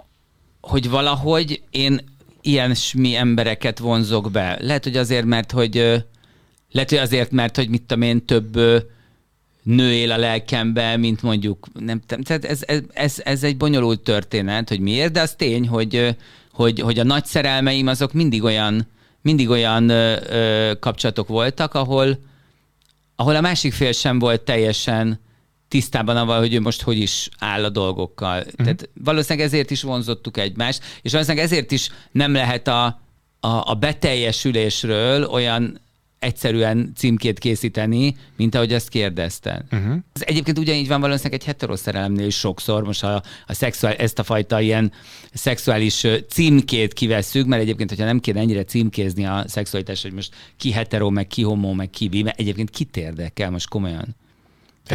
[0.60, 2.04] hogy valahogy én
[2.40, 4.58] ilyen mi embereket vonzok be.
[4.60, 5.74] Lehet, hogy azért, mert hogy
[6.72, 8.58] lehet, hogy azért, mert hogy mit tudom én, több
[9.62, 14.68] nő él a lelkembe, mint mondjuk, nem tehát ez, ez, ez, ez egy bonyolult történet,
[14.68, 16.16] hogy miért, de az tény, hogy,
[16.52, 18.88] hogy, hogy a nagy szerelmeim azok mindig olyan,
[19.22, 22.18] mindig olyan ö, ö, kapcsolatok voltak, ahol,
[23.16, 25.20] ahol a másik fél sem volt teljesen
[25.68, 28.38] tisztában avval, hogy ő most hogy is áll a dolgokkal.
[28.38, 28.56] Uh-huh.
[28.56, 32.84] Tehát valószínűleg ezért is vonzottuk egymást, és valószínűleg ezért is nem lehet a,
[33.40, 35.80] a, a beteljesülésről olyan
[36.22, 39.62] egyszerűen címkét készíteni, mint ahogy ezt kérdezted.
[39.72, 39.96] Uh-huh.
[40.12, 44.22] Ez egyébként ugyanígy van valószínűleg egy heteroszerelemnél is sokszor, most a, a szexuál, ezt a
[44.22, 44.92] fajta ilyen
[45.32, 50.72] szexuális címkét kivesszük, mert egyébként, hogyha nem kéne ennyire címkézni a szexualitás, hogy most ki
[50.72, 54.16] hetero, meg ki homo, meg ki bi, mert egyébként kit érdekel most komolyan?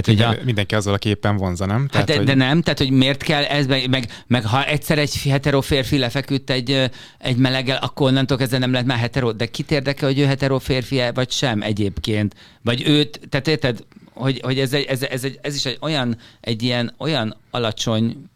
[0.02, 1.82] Tehát, hogy a- mindenki azzal, aki éppen vonza, nem?
[1.82, 2.26] Hát Tehát, de, hogy...
[2.26, 5.98] de nem, tehát hogy miért kell ez, meg, meg, meg ha egyszer egy hetero férfi
[5.98, 10.20] lefeküdt egy, egy meleggel, akkor onnantól kezdve nem lett már hetero, de kit érdekel, hogy
[10.20, 12.36] ő hetero férfi vagy sem egyébként?
[12.62, 13.84] Vagy őt, tehát érted,
[14.14, 18.30] hogy, hogy ez, egy, ez, ez, egy, ez is egy olyan, egy ilyen olyan alacsony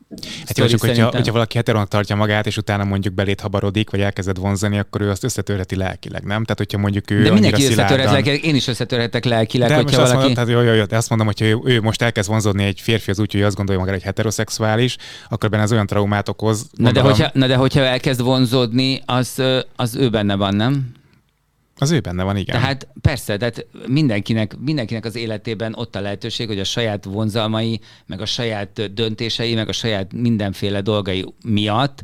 [0.45, 1.20] Hát jó, csak hogyha, szerintem.
[1.20, 5.09] hogyha valaki heteronak tartja magát, és utána mondjuk belét habarodik, vagy elkezded vonzani, akkor ő
[5.09, 6.43] azt összetörheti lelkileg, nem?
[6.43, 10.12] Tehát, hogyha mondjuk ő de mindenki összetörhet lelkileg, én is összetörhetek lelkileg, De hogyha azt
[10.12, 10.28] valaki...
[10.28, 12.82] mondom, tehát jó, jó, jó, de azt mondom, hogy ő, ő most elkezd vonzódni egy
[12.82, 14.97] férfi az úgy, hogy azt gondolja magára, hogy heteroszexuális,
[15.30, 16.70] akkor benne az olyan traumát okoz.
[16.72, 19.41] Na de, gondolom, hogyha, na de hogyha elkezd vonzódni, az,
[19.76, 20.99] az ő benne van, nem?
[21.82, 22.59] Az ő benne van, igen.
[22.59, 28.21] Tehát persze, tehát mindenkinek, mindenkinek az életében ott a lehetőség, hogy a saját vonzalmai, meg
[28.21, 32.01] a saját döntései, meg a saját mindenféle dolgai miatt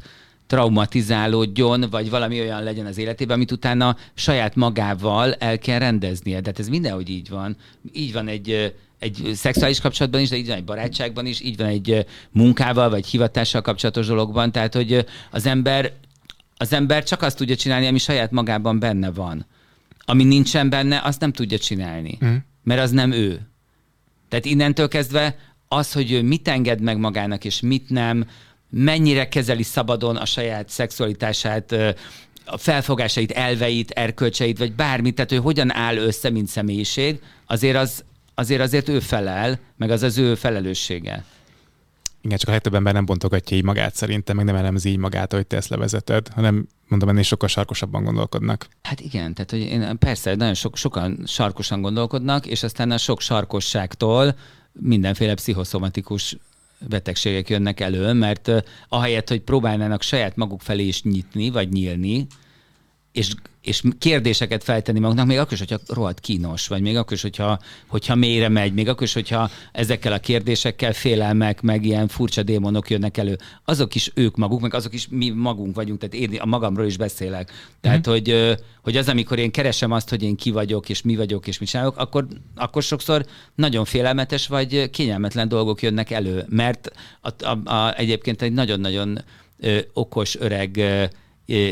[0.48, 6.40] traumatizálódjon, vagy valami olyan legyen az életében, amit utána saját magával el kell rendeznie.
[6.40, 7.58] Tehát ez mindenhogy így van.
[7.94, 11.68] Így van egy egy szexuális kapcsolatban is, de így van egy barátságban is, így van
[11.68, 14.52] egy munkával vagy hivatással kapcsolatos dologban.
[14.52, 15.94] Tehát, hogy az ember,
[16.58, 19.46] az ember csak azt tudja csinálni, ami saját magában benne van.
[20.10, 22.18] Ami nincsen benne, azt nem tudja csinálni.
[22.20, 22.36] Mhm.
[22.64, 23.48] Mert az nem ő.
[24.30, 25.38] Tehát innentől kezdve
[25.68, 28.26] az, hogy ő mit enged meg magának, és mit nem,
[28.70, 31.72] mennyire kezeli szabadon a saját szexualitását,
[32.46, 38.04] a felfogásait, elveit, erkölcseit, vagy bármit, tehát hogy hogyan áll össze, mint személyiség, azért az,
[38.36, 41.24] azért azért ő felel, meg az az ő felelőssége.
[42.28, 45.34] Igen, csak a legtöbb ember nem bontogatja így magát szerintem, meg nem elemzi így magát,
[45.34, 48.68] hogy te ezt levezeted, hanem mondom, ennél sokkal sarkosabban gondolkodnak.
[48.82, 53.22] Hát igen, tehát hogy én, persze, nagyon sok, sokan sarkosan gondolkodnak, és aztán a sok
[53.22, 54.36] sarkosságtól
[54.72, 56.38] mindenféle pszichoszomatikus
[56.88, 58.58] betegségek jönnek elő, mert uh,
[58.90, 62.28] ahelyett, hogy próbálnának saját maguk felé is nyitni, vagy nyílni,
[63.12, 63.34] és,
[63.68, 67.60] és kérdéseket feltenni maguknak, még akkor is, hogyha rohadt kínos, vagy még akkor is, hogyha,
[67.88, 72.90] hogyha mélyre megy, még akkor is, hogyha ezekkel a kérdésekkel félelmek, meg ilyen furcsa démonok
[72.90, 73.38] jönnek elő.
[73.66, 76.98] Azok is ők maguk, meg azok is mi magunk vagyunk, tehát én a magamról is
[76.98, 77.52] beszélek.
[77.82, 78.12] Tehát, mm.
[78.12, 81.60] hogy, hogy az, amikor én keresem azt, hogy én ki vagyok, és mi vagyok, és
[81.60, 86.92] mit csinálok, akkor, akkor sokszor nagyon félelmetes, vagy kényelmetlen dolgok jönnek elő, mert
[87.22, 89.24] a, a, a, egyébként egy nagyon-nagyon
[89.94, 90.82] okos, öreg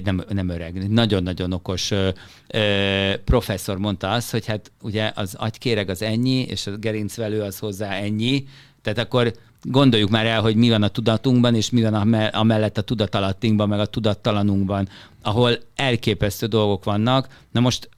[0.03, 2.09] nem, nem öreg, nagyon-nagyon okos ö,
[2.47, 7.59] ö, professzor mondta azt, hogy hát ugye az agykéreg az ennyi, és a gerincvelő az
[7.59, 8.47] hozzá ennyi,
[8.81, 12.77] tehát akkor gondoljuk már el, hogy mi van a tudatunkban, és mi van ame- amellett
[12.77, 14.89] a tudatalattinkban, meg a tudattalanunkban,
[15.21, 17.27] ahol elképesztő dolgok vannak.
[17.51, 17.89] Na most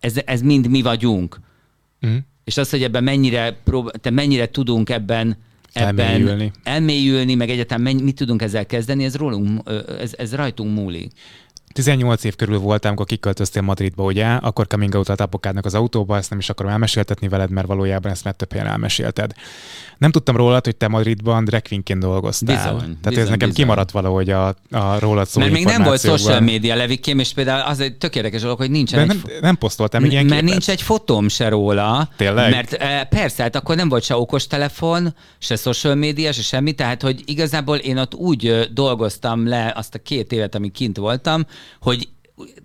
[0.00, 1.40] ez, ez mind mi vagyunk.
[2.06, 2.16] Mm.
[2.44, 5.36] És az, hogy ebben mennyire, prób- te mennyire tudunk ebben,
[5.76, 6.52] ebben Elmélyülni.
[6.62, 9.70] elmélyülni, meg egyáltalán mit tudunk ezzel kezdeni, ez rólunk,
[10.00, 11.12] ez, ez rajtunk múlik.
[11.76, 14.26] 18 év körül voltam, amikor kiköltöztél Madridba, ugye?
[14.26, 18.24] Akkor coming out apukádnak az autóba, ezt nem is akarom elmeséltetni veled, mert valójában ezt
[18.24, 19.32] már több helyen elmesélted.
[19.98, 22.56] Nem tudtam rólad, hogy te Madridban drag queenként dolgoztál.
[22.56, 23.54] Bizony, Tehát bizony, ez nekem bizony.
[23.54, 27.60] kimaradt valahogy a, a rólad szóló Mert még nem volt social media levikém, és például
[27.60, 30.40] az egy tök érdekes dolog, hogy nincsen De egy nem, nem posztoltam egy ilyen mert
[30.40, 30.54] képet.
[30.54, 32.08] nincs egy fotóm se róla.
[32.16, 32.50] Tényleg?
[32.50, 37.02] Mert e, persze, hát akkor nem volt se okostelefon, se social media, se semmi, tehát
[37.02, 41.46] hogy igazából én ott úgy dolgoztam le azt a két évet, amíg kint voltam,
[41.80, 42.08] hogy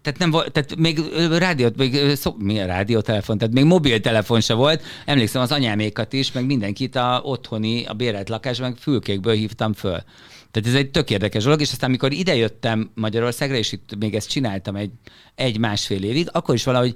[0.01, 0.99] tehát nem tehát még
[1.37, 4.83] rádiót, még szó, mi a rádiótelefon, tehát még mobiltelefon se volt.
[5.05, 10.03] Emlékszem az anyámékat is, meg mindenkit a otthoni, a bérelt lakásban, meg fülkékből hívtam föl.
[10.51, 14.29] Tehát ez egy tök érdekes dolog, és aztán amikor idejöttem Magyarországra, és itt még ezt
[14.29, 14.91] csináltam egy,
[15.35, 16.93] egy-másfél évig, akkor is valahogy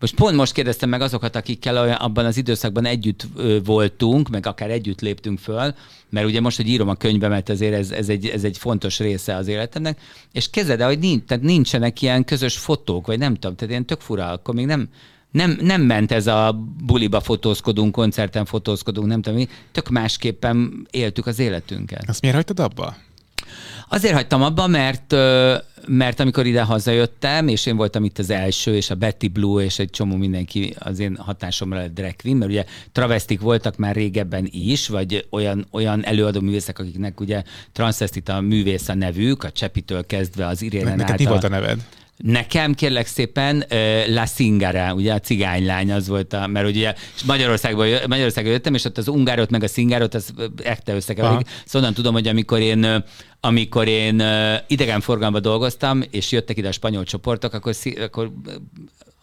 [0.00, 3.26] most pont most kérdeztem meg azokat, akikkel olyan, abban az időszakban együtt
[3.64, 5.74] voltunk, meg akár együtt léptünk föl,
[6.10, 9.36] mert ugye most, hogy írom a könyvemet, ezért ez, ez, egy, ez egy fontos része
[9.36, 10.00] az életemnek,
[10.32, 14.00] és kezded hogy nincs, tehát nincsenek ilyen közös fotók, vagy nem tudom, tehát ilyen tök
[14.00, 14.88] fura, akkor még nem,
[15.30, 21.26] nem, nem ment ez a buliba fotózkodunk, koncerten fotózkodunk, nem tudom mi, tök másképpen éltük
[21.26, 22.08] az életünket.
[22.08, 22.96] Azt miért hagytad abba?
[23.88, 25.12] Azért hagytam abba, mert,
[25.86, 29.78] mert amikor ide hazajöttem, és én voltam itt az első, és a Betty Blue, és
[29.78, 34.48] egy csomó mindenki az én hatásomra lett drag queen, mert ugye travestik voltak már régebben
[34.50, 40.46] is, vagy olyan, olyan előadó művészek, akiknek ugye transvestita művész a nevük, a Csepitől kezdve
[40.46, 41.80] az Irénen Neked mi volt a neved?
[42.16, 43.64] Nekem kérlek szépen
[44.08, 46.94] La Singara, ugye a cigánylány az volt, a, mert ugye
[47.86, 51.46] jö- Magyarországról jöttem, és ott az ungárot meg a szingárot, az ekte összekeverik.
[51.64, 53.04] Szóval tudom, hogy amikor én,
[53.40, 54.22] amikor én
[54.66, 58.32] idegenforgalomban dolgoztam, és jöttek ide a spanyol csoportok, akkor, akkor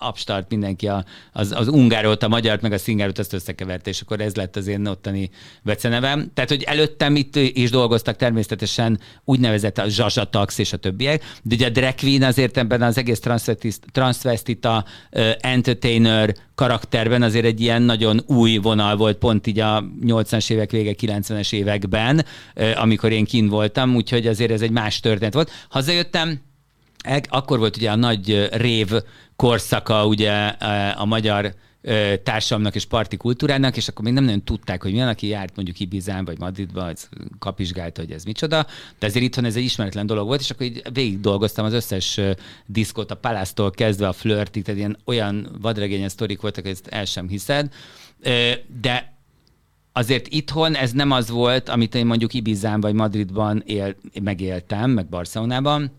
[0.02, 4.22] abstart mindenki a, az, az ungárót, a magyart, meg a szingárot azt összekeverte, és akkor
[4.22, 5.30] ez lett az én ottani
[5.64, 6.32] becenevem.
[6.34, 11.56] Tehát, hogy előttem itt is dolgoztak természetesen úgynevezett a Zsazsa Tax és a többiek, de
[11.56, 13.22] ugye a drag queen azért ebben az egész
[13.91, 20.52] transvestita uh, entertainer karakterben azért egy ilyen nagyon új vonal volt pont így a 80-as
[20.52, 22.26] évek vége, 90-es években,
[22.56, 25.52] uh, amikor én kint voltam, úgyhogy azért ez egy más történet volt.
[25.70, 26.39] Hazajöttem,
[27.30, 28.91] akkor volt ugye a nagy rév
[29.36, 30.32] korszaka ugye
[30.95, 31.54] a magyar
[32.24, 35.80] társadalomnak és parti kultúrának, és akkor még nem nagyon tudták, hogy milyen, aki járt mondjuk
[35.80, 38.66] Ibizán vagy Madridba, az kapizsgálta, hogy ez micsoda,
[38.99, 42.20] de ezért itthon ez egy ismeretlen dolog volt, és akkor így végig dolgoztam az összes
[42.66, 47.06] diszkot, a Palásztól kezdve a flirtig, tehát ilyen olyan vadregényes sztorik voltak, hogy ezt el
[47.06, 47.74] sem hiszed,
[48.82, 49.14] de
[49.91, 55.06] azért itthon ez nem az volt, amit én mondjuk Ibizán vagy Madridban él, megéltem, meg
[55.06, 55.91] Barcelonában,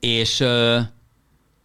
[0.00, 0.44] és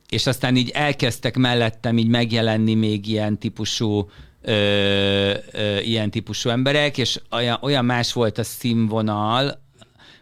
[0.10, 4.10] és aztán így elkezdtek mellettem így megjelenni még ilyen típusú
[4.42, 9.62] ö, ö, ilyen típusú emberek, és olyan, olyan más volt a színvonal,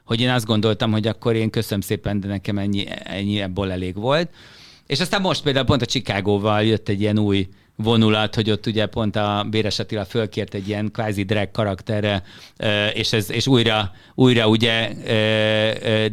[0.06, 3.96] hogy én azt gondoltam, hogy akkor én köszönöm szépen, de nekem ennyi, ennyi ebből elég
[3.96, 4.30] volt.
[4.88, 8.86] És aztán most például pont a Chicagóval jött egy ilyen új vonulat, hogy ott ugye
[8.86, 12.24] pont a Béres Attila fölkért egy ilyen kvázi drag karakterre,
[12.94, 14.92] és, ez, és újra, újra ugye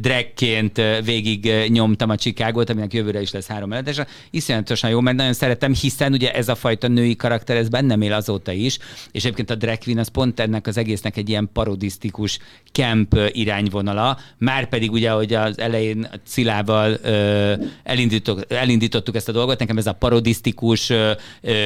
[0.00, 4.00] dragként végig nyomtam a Csikágot, aminek jövőre is lesz három és
[4.30, 8.12] Iszonyatosan jó, mert nagyon szeretem, hiszen ugye ez a fajta női karakter, ez bennem él
[8.12, 8.78] azóta is,
[9.12, 12.38] és egyébként a drag queen az pont ennek az egésznek egy ilyen parodisztikus
[12.72, 16.98] camp irányvonala, már pedig ugye, hogy az elején a Cilával
[17.82, 20.92] elindítottuk, elindítottuk ezt a dolgot, nekem ez a parodisztikus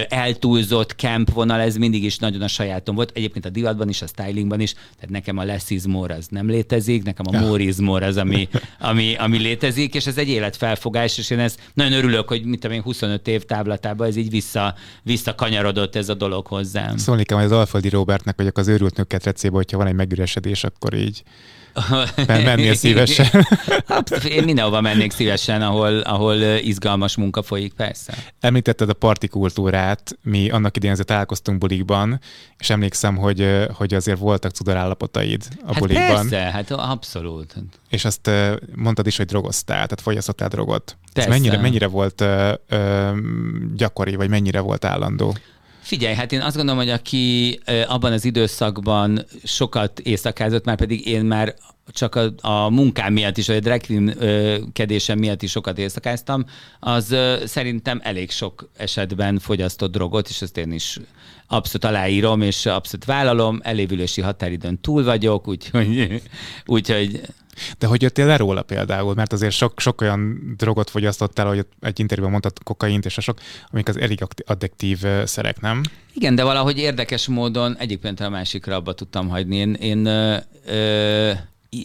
[0.08, 3.10] eltúlzott camp vonal, ez mindig is nagyon a sajátom volt.
[3.14, 6.48] Egyébként a divatban is, a stylingban is, tehát nekem a less is more az nem
[6.48, 11.18] létezik, nekem a more is more az, ami, ami, ami létezik, és ez egy életfelfogás,
[11.18, 14.74] és én ezt nagyon örülök, hogy mit tudom én, 25 év táblatában ez így vissza,
[15.02, 16.96] visszakanyarodott ez a dolog hozzám.
[16.96, 20.64] Szólni kell, hogy az Alföldi Robertnek vagyok az őrült nők ketrecébe, hogyha van egy megüresedés,
[20.64, 21.22] akkor így
[22.26, 23.26] Mennél szívesen.
[23.86, 28.14] Hát, én mindenhova mennék szívesen, ahol, ahol izgalmas munka folyik, persze.
[28.40, 32.20] Említetted a partikultúrát, mi annak idején azért találkoztunk bulikban,
[32.58, 36.28] és emlékszem, hogy, hogy azért voltak cudorállapotaid a hát bulikban.
[36.28, 37.54] Persze, hát abszolút.
[37.88, 38.30] És azt
[38.74, 40.96] mondtad is, hogy drogoztál, tehát fogyasztottál drogot.
[41.12, 43.10] Ez mennyire, mennyire volt ö, ö,
[43.74, 45.34] gyakori, vagy mennyire volt állandó?
[45.84, 51.24] Figyelj, hát én azt gondolom, hogy aki abban az időszakban sokat éjszakázott, már pedig én
[51.24, 51.54] már
[51.88, 53.80] csak a, a munkám miatt is, vagy a drag
[54.72, 56.44] kedésem miatt is sokat éjszakáztam,
[56.80, 60.98] az szerintem elég sok esetben fogyasztott drogot, és ezt én is
[61.46, 66.22] abszolút aláírom, és abszolút vállalom, elévülési határidőn túl vagyok, úgyhogy,
[66.66, 67.20] úgyhogy
[67.78, 69.14] de hogy jöttél le róla például?
[69.14, 73.38] Mert azért sok, sok olyan drogot fogyasztottál, hogy egy interjúban mondtad kokaint és a sok,
[73.70, 75.82] amik az elég addiktív szerek, nem?
[76.14, 79.56] Igen, de valahogy érdekes módon egyik a másikra abba tudtam hagyni.
[79.56, 80.36] Én, én ö,
[80.66, 81.32] ö,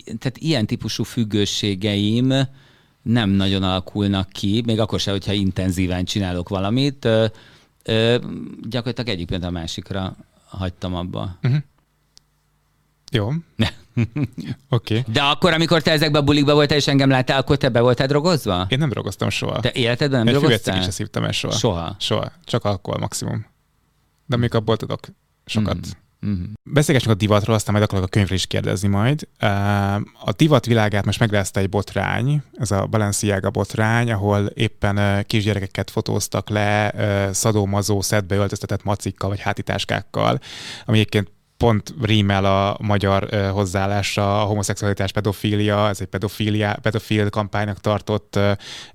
[0.05, 2.33] tehát ilyen típusú függőségeim
[3.01, 7.05] nem nagyon alakulnak ki, még akkor sem, hogyha intenzíven csinálok valamit.
[7.05, 7.25] Ö,
[7.83, 8.17] ö,
[8.69, 10.15] gyakorlatilag egyik a másikra
[10.45, 11.37] hagytam abba.
[11.43, 11.61] Uh-huh.
[13.11, 13.31] Jó.
[14.69, 15.03] Okay.
[15.07, 18.07] De akkor, amikor te ezekben a bulikba voltál, és engem láttál, akkor te be voltál
[18.07, 18.65] drogozva?
[18.69, 19.59] Én nem drogoztam soha.
[19.59, 20.83] Te életedben nem Egy drogoztál?
[20.83, 21.53] Egy szívtam el soha.
[21.53, 21.95] Soha?
[21.99, 22.31] Soha.
[22.43, 23.45] Csak alkohol maximum.
[24.25, 24.99] De még abból tudok
[25.45, 25.77] sokat.
[25.77, 26.07] Mm.
[26.25, 26.51] Mm-hmm.
[26.63, 29.27] Beszélgessünk a divatról, aztán majd akarok a könyvre is kérdezni majd.
[30.23, 36.49] A divat világát most megrázta egy botrány, ez a Balenciaga botrány, ahol éppen kisgyerekeket fotóztak
[36.49, 36.93] le
[37.33, 40.39] szadómazó szedbe öltöztetett macikkal vagy hátitáskákkal,
[40.85, 47.79] ami egyébként pont rímel a magyar hozzáállása, a homoszexualitás, pedofília, ez egy pedofília, pedofil kampánynak
[47.79, 48.39] tartott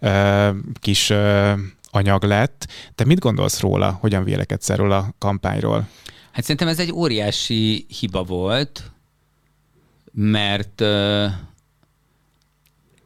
[0.00, 0.48] uh,
[0.80, 1.52] kis uh,
[1.90, 2.66] anyag lett.
[2.94, 3.98] Te mit gondolsz róla?
[4.00, 5.88] Hogyan vélekedsz erről a kampányról?
[6.32, 8.90] Hát szerintem ez egy óriási hiba volt,
[10.12, 10.80] mert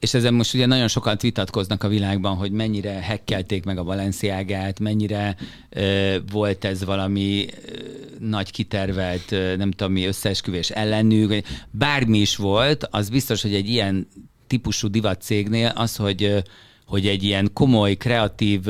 [0.00, 4.80] és ezen most ugye nagyon sokat vitatkoznak a világban, hogy mennyire hekkelték meg a Valenciágát,
[4.80, 5.36] mennyire
[5.70, 7.78] ö, volt ez valami ö,
[8.18, 11.34] nagy kitervelt, ö, nem tudom mi, összeesküvés ellenük,
[11.70, 14.08] bármi is volt, az biztos, hogy egy ilyen
[14.46, 16.38] típusú divat cégnél az, hogy ö,
[16.86, 18.60] hogy egy ilyen komoly, kreatív,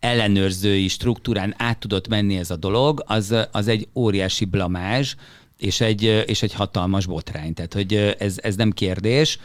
[0.00, 5.14] ellenőrzői struktúrán át tudott menni ez a dolog, az, az egy óriási blamázs,
[5.58, 7.54] és egy, és egy hatalmas botrány.
[7.54, 9.38] Tehát, hogy ez, ez nem kérdés.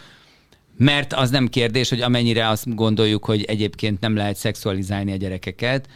[0.83, 5.87] Mert az nem kérdés, hogy amennyire azt gondoljuk, hogy egyébként nem lehet szexualizálni a gyerekeket,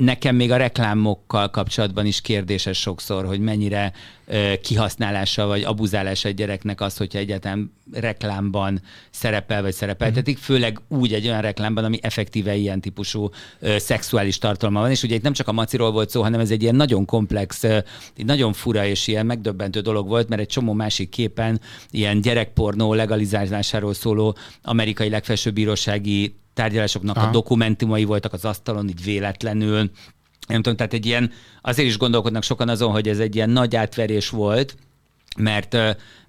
[0.00, 3.92] nekem még a reklámokkal kapcsolatban is kérdéses sokszor, hogy mennyire
[4.62, 10.40] kihasználása vagy abuzálása egy gyereknek az, hogyha egyáltalán reklámban szerepel vagy szerepeltetik, mm.
[10.40, 14.90] főleg úgy egy olyan reklámban, ami effektíve ilyen típusú ö, szexuális tartalma van.
[14.90, 17.62] És ugye itt nem csak a maciról volt szó, hanem ez egy ilyen nagyon komplex,
[17.62, 17.78] ö,
[18.16, 23.94] nagyon fura és ilyen megdöbbentő dolog volt, mert egy csomó másik képen ilyen gyerekpornó legalizálásáról
[23.94, 27.28] szóló amerikai legfelsőbb bírósági tárgyalásoknak Aha.
[27.28, 29.90] a dokumentumai voltak az asztalon, így véletlenül.
[30.48, 31.30] Nem tudom, tehát egy ilyen,
[31.60, 34.76] azért is gondolkodnak sokan azon, hogy ez egy ilyen nagy átverés volt,
[35.38, 35.76] mert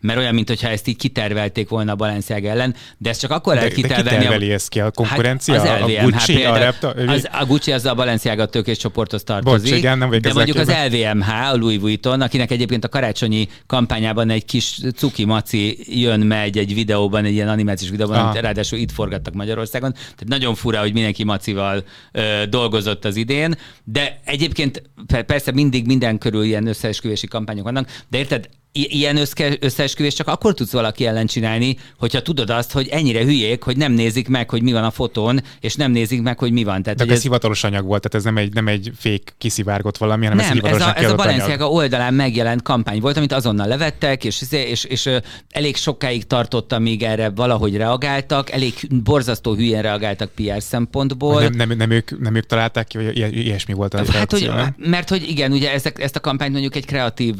[0.01, 3.73] mert olyan, mintha ezt így kitervelték volna a Balenciaga ellen, de ez csak akkor lehet
[3.73, 4.25] kitervelni.
[4.25, 4.79] De ki ezt ki?
[4.79, 5.61] A konkurencia?
[5.61, 8.77] Hát az LVMH, a Gucci, például, a, Repta, az, a Gucci az a Balenciaga tőkés
[8.77, 9.69] csoporthoz tartozik.
[9.69, 14.29] Bocs, igen, nem de mondjuk az LVMH, a Louis Vuitton, akinek egyébként a karácsonyi kampányában
[14.29, 18.25] egy kis cuki maci jön, megy egy videóban, egy ilyen animációs videóban, ah.
[18.25, 19.93] amit ráadásul itt forgattak Magyarországon.
[19.93, 24.81] Tehát nagyon fura, hogy mindenki macival ö, dolgozott az idén, de egyébként
[25.25, 29.19] persze mindig minden körül ilyen összeesküvési kampányok vannak, de érted, ilyen
[29.59, 33.91] összeesküvés csak akkor tudsz valaki ellen csinálni, hogyha tudod azt, hogy ennyire hülyék, hogy nem
[33.91, 36.83] nézik meg, hogy mi van a fotón, és nem nézik meg, hogy mi van.
[36.83, 39.97] Tehát, De ez, ez hivatalos anyag volt, tehát ez nem egy, nem egy fék kiszivárgott
[39.97, 43.67] valami, hanem nem, ez, ez a, ez a Balenciaga oldalán megjelent kampány volt, amit azonnal
[43.67, 45.09] levettek, és, és, és, és
[45.49, 51.41] elég sokáig tartotta, míg erre valahogy reagáltak, elég borzasztó hülyen reagáltak PR szempontból.
[51.41, 54.73] Nem, nem, nem, ők, nem ők találták ki, hogy ilyesmi volt a hát, reakció, hogy,
[54.77, 57.35] Mert hogy igen, ugye ezt, ezt a kampányt mondjuk egy kreatív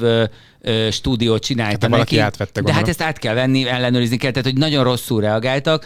[0.92, 2.18] stúdiót csinálta hát, neki.
[2.18, 5.86] Átvette, de hát ezt át kell venni, ellenőrizni kell, tehát hogy nagyon rosszul reagáltak.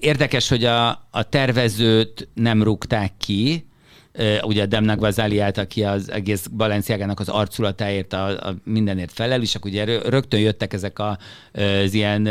[0.00, 3.66] Érdekes, hogy a, a tervezőt nem rúgták ki,
[4.42, 9.54] ugye a Demnak Vazaliát, aki az egész Balenciágának az arculatáért, a, a mindenért felel, és
[9.54, 11.18] akkor ugye rögtön jöttek ezek a,
[11.84, 12.28] az ilyen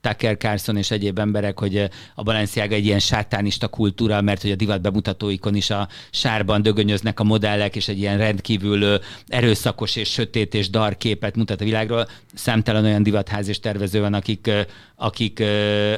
[0.00, 4.56] Tucker Carlson és egyéb emberek, hogy a Balenciága egy ilyen sátánista kultúra, mert hogy a
[4.56, 10.54] divat bemutatóikon is a sárban dögönyöznek a modellek, és egy ilyen rendkívül erőszakos és sötét
[10.54, 12.08] és dar képet mutat a világról.
[12.34, 14.50] Számtalan olyan divatház és tervező van, akik,
[15.00, 15.42] akik,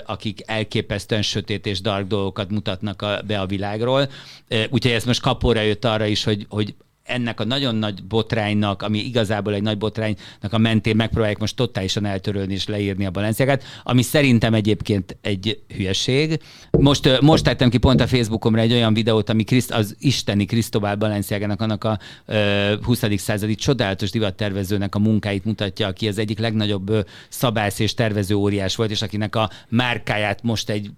[0.04, 4.08] akik elképesztően sötét és dark dolgokat mutatnak a, be a világról.
[4.48, 6.74] Úgyhogy ez most kapóra jött arra is, hogy, hogy
[7.10, 12.04] ennek a nagyon nagy botránynak, ami igazából egy nagy botránynak a mentén megpróbálják most totálisan
[12.04, 16.40] eltörölni és leírni a balenciágát, ami szerintem egyébként egy hülyeség.
[16.70, 20.96] Most, most tettem ki pont a Facebookomra egy olyan videót, ami Kriszt, az isteni Krisztobál
[20.96, 23.04] Balenciágának, annak a ö, 20.
[23.16, 28.90] századi csodálatos divattervezőnek a munkáit mutatja, aki az egyik legnagyobb szabász és tervező óriás volt,
[28.90, 30.90] és akinek a márkáját most egy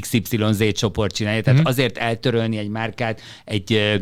[0.00, 1.42] XYZ csoport csinálja.
[1.42, 1.68] Tehát mm-hmm.
[1.68, 3.98] azért eltörölni egy márkát, egy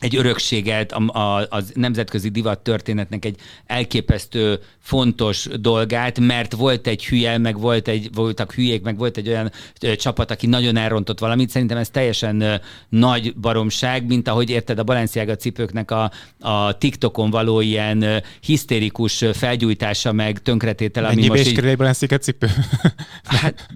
[0.00, 3.36] egy örökséget, a, a, az nemzetközi divat történetnek egy
[3.66, 9.28] elképesztő fontos dolgát, mert volt egy hülye, meg volt egy, voltak hülyék, meg volt egy
[9.28, 11.50] olyan ö, csapat, aki nagyon elrontott valamit.
[11.50, 12.54] Szerintem ez teljesen ö,
[12.88, 19.24] nagy baromság, mint ahogy érted a Balenciaga cipőknek a, a TikTokon való ilyen ö, hisztérikus
[19.32, 21.58] felgyújtása, meg tönkretétel, ami Mennyi most így...
[21.58, 22.48] egy Balenciaga cipő?
[23.24, 23.68] hát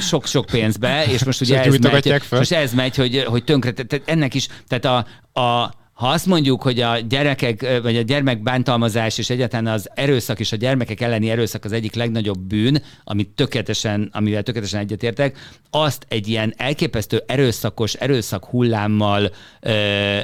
[0.00, 4.34] sok-sok pénzbe, és most ugye ez megy, most ez megy, hogy, hogy tönkre, tehát ennek
[4.34, 5.06] is, tehát a,
[5.36, 10.40] a, ha azt mondjuk, hogy a gyerekek, vagy a gyermek bántalmazás és egyáltalán az erőszak
[10.40, 15.38] és a gyermekek elleni erőszak az egyik legnagyobb bűn, amit tökéletesen, amivel tökéletesen egyetértek,
[15.70, 19.30] azt egy ilyen elképesztő erőszakos erőszak hullámmal
[19.60, 19.70] ö,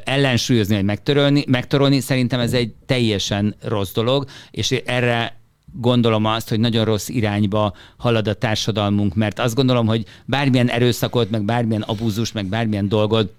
[0.05, 5.41] ellensúlyozni, vagy megtörölni, megtorolni, szerintem ez egy teljesen rossz dolog, és erre
[5.81, 11.31] gondolom azt, hogy nagyon rossz irányba halad a társadalmunk, mert azt gondolom, hogy bármilyen erőszakot,
[11.31, 13.33] meg bármilyen abúzus, meg bármilyen dolgot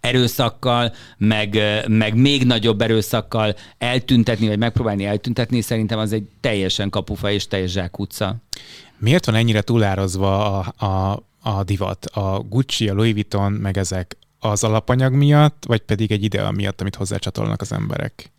[0.00, 7.30] erőszakkal, meg, meg még nagyobb erőszakkal eltüntetni, vagy megpróbálni eltüntetni, szerintem az egy teljesen kapufa
[7.30, 8.36] és teljes zsákutca.
[8.98, 12.06] Miért van ennyire túlározva a, a, a divat?
[12.06, 16.80] A Gucci, a Louis Vuitton, meg ezek az alapanyag miatt, vagy pedig egy idea miatt,
[16.80, 18.30] amit hozzácsatolnak az emberek?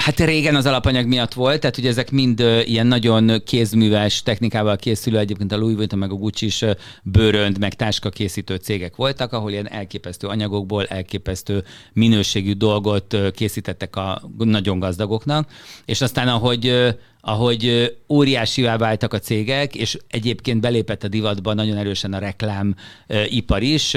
[0.00, 5.18] Hát régen az alapanyag miatt volt, tehát ugye ezek mind ilyen nagyon kézműves technikával készülő,
[5.18, 6.64] egyébként a Louis Vuitton meg a Gucci is
[7.02, 14.22] bőrönd, meg táska készítő cégek voltak, ahol ilyen elképesztő anyagokból elképesztő minőségű dolgot készítettek a
[14.38, 15.50] nagyon gazdagoknak,
[15.84, 16.88] és aztán ahogy uh,
[17.20, 23.96] ahogy óriásivá váltak a cégek, és egyébként belépett a divatba nagyon erősen a reklámipar is,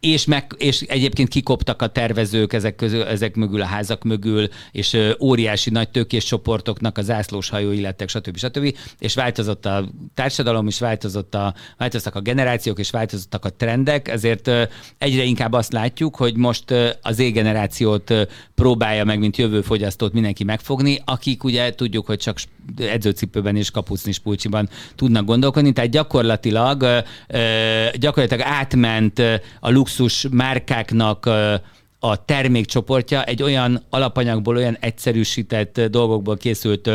[0.00, 4.96] és, meg, és egyébként kikoptak a tervezők ezek, közül, ezek mögül, a házak mögül, és
[5.20, 8.36] óriási nagy tőkés csoportoknak az ászlós hajói lettek, stb.
[8.36, 8.76] stb.
[8.98, 14.50] És változott a társadalom, és változott a, változtak a generációk, és változottak a trendek, ezért
[14.98, 18.22] egyre inkább azt látjuk, hogy most az E-generációt ö,
[18.54, 22.38] próbálja meg, mint jövő fogyasztót mindenki megfogni, akik ugye tudjuk, hogy csak
[22.76, 27.04] edzőcipőben és kapucnis pulcsiban tudnak gondolkodni, tehát gyakorlatilag,
[27.94, 29.18] gyakorlatilag átment
[29.60, 31.26] a lux luxus márkáknak
[32.00, 36.90] a termékcsoportja egy olyan alapanyagból, olyan egyszerűsített dolgokból készült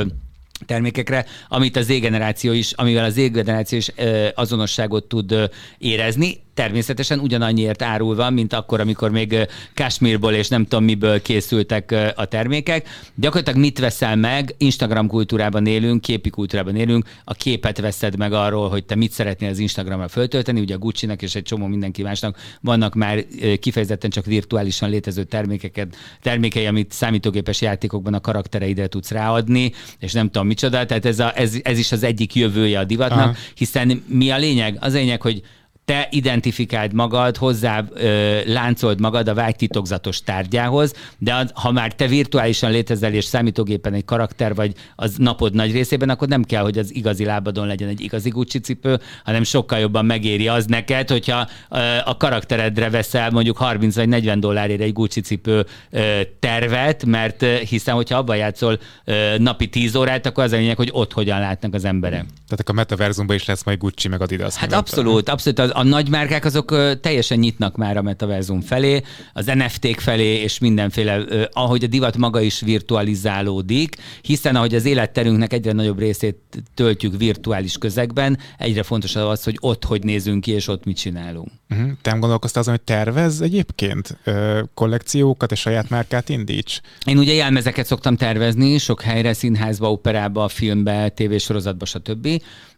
[0.66, 3.92] termékekre, amit az Z-generáció is, amivel az Z-generáció is
[4.36, 11.22] azonosságot tud érezni természetesen ugyanannyiért árulva, mint akkor, amikor még Kashmirból és nem tudom miből
[11.22, 12.88] készültek a termékek.
[13.16, 14.56] Gyakorlatilag mit veszel meg?
[14.58, 19.50] Instagram kultúrában élünk, képi kultúrában élünk, a képet veszed meg arról, hogy te mit szeretnél
[19.50, 23.26] az Instagramra föltölteni, ugye a Gucci-nak és egy csomó mindenki másnak vannak már
[23.60, 30.26] kifejezetten csak virtuálisan létező termékeket, termékei, amit számítógépes játékokban a karaktereidre tudsz ráadni, és nem
[30.30, 33.36] tudom micsoda, tehát ez, a, ez, ez is az egyik jövője a divatnak, Aha.
[33.56, 34.78] hiszen mi a lényeg?
[34.80, 35.42] Az a lényeg, hogy
[35.86, 41.94] te identifikáld magad, hozzá ö, láncold magad a vágy titokzatos tárgyához, de az, ha már
[41.94, 46.62] te virtuálisan létezel és számítógépen egy karakter vagy az napod nagy részében, akkor nem kell,
[46.62, 51.10] hogy az igazi lábadon legyen egy igazi Gucci cipő, hanem sokkal jobban megéri az neked,
[51.10, 57.06] hogyha ö, a karakteredre veszel mondjuk 30 vagy 40 dollárért egy Gucci cipő ö, tervet,
[57.06, 61.14] mert hiszen, hogyha abban játszol ö, napi 10 órát, akkor az a lényeg, hogy ott
[61.14, 62.26] hogyan látnak az emberek.
[62.48, 64.56] Tehát a metaverzumban is lesz majd Gucci meg Adidas.
[64.56, 65.60] Hát abszolút, abszolút.
[65.60, 69.02] Az, a nagy márkák azok teljesen nyitnak már a metaverzum felé,
[69.34, 75.54] az NFT-k felé, és mindenféle, ahogy a divat maga is virtualizálódik, hiszen ahogy az életterünknek
[75.54, 76.38] egyre nagyobb részét
[76.74, 81.52] töltjük virtuális közegben, egyre fontosabb az, hogy ott hogy nézünk ki, és ott mit csinálunk.
[81.70, 81.92] Uh-huh.
[82.02, 86.80] Te nem gondolkoztál azon, hogy tervez egyébként ö, kollekciókat és saját márkát indíts?
[87.06, 92.28] Én ugye jelmezeket szoktam tervezni, sok helyre, színházba, operába, filmbe, tévésorozatba, stb.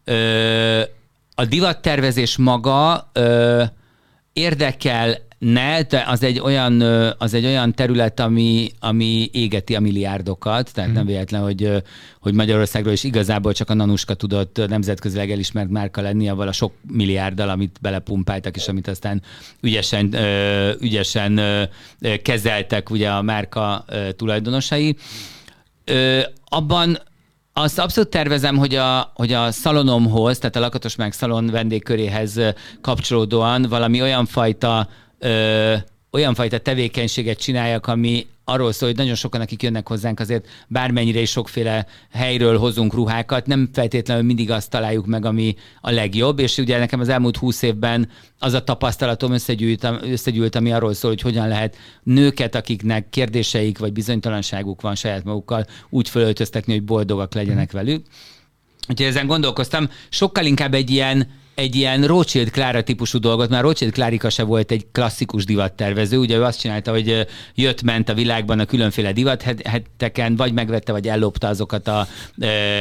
[0.03, 0.81] Ö,
[1.35, 3.63] a divattervezés maga ö,
[4.33, 6.81] érdekel ne, de az egy olyan,
[7.17, 10.93] az egy olyan terület, ami, ami égeti a milliárdokat, tehát mm.
[10.93, 11.71] nem véletlen, hogy,
[12.19, 16.73] hogy Magyarországról is igazából csak a Nanuska tudott nemzetközileg elismert márka lenni, avval a sok
[16.87, 19.21] milliárddal, amit belepumpáltak, és amit aztán
[19.61, 20.15] ügyesen,
[20.79, 21.39] ügyesen
[22.21, 24.95] kezeltek ugye a márka tulajdonosai.
[26.45, 26.97] Abban
[27.57, 32.39] azt abszolút tervezem, hogy a, hogy a szalonomhoz, tehát a Lakatos meg szalon vendégköréhez
[32.81, 34.87] kapcsolódóan valami olyan fajta
[36.15, 41.19] olyan fajta tevékenységet csináljak, ami arról szól, hogy nagyon sokan, akik jönnek hozzánk, azért bármennyire
[41.19, 46.57] is sokféle helyről hozunk ruhákat, nem feltétlenül mindig azt találjuk meg, ami a legjobb, és
[46.57, 48.09] ugye nekem az elmúlt húsz évben
[48.39, 53.93] az a tapasztalatom összegyűlt, összegyűlt, ami arról szól, hogy hogyan lehet nőket, akiknek kérdéseik vagy
[53.93, 58.05] bizonytalanságuk van saját magukkal, úgy fölöltöztetni, hogy boldogak legyenek velük.
[58.89, 63.93] Úgyhogy ezen gondolkoztam, sokkal inkább egy ilyen egy ilyen Rothschild Klára típusú dolgot, mert Rothschild
[63.93, 68.65] Klárika se volt egy klasszikus divattervező, ugye ő azt csinálta, hogy jött-ment a világban a
[68.65, 72.07] különféle divatheteken, vagy megvette, vagy ellopta azokat a,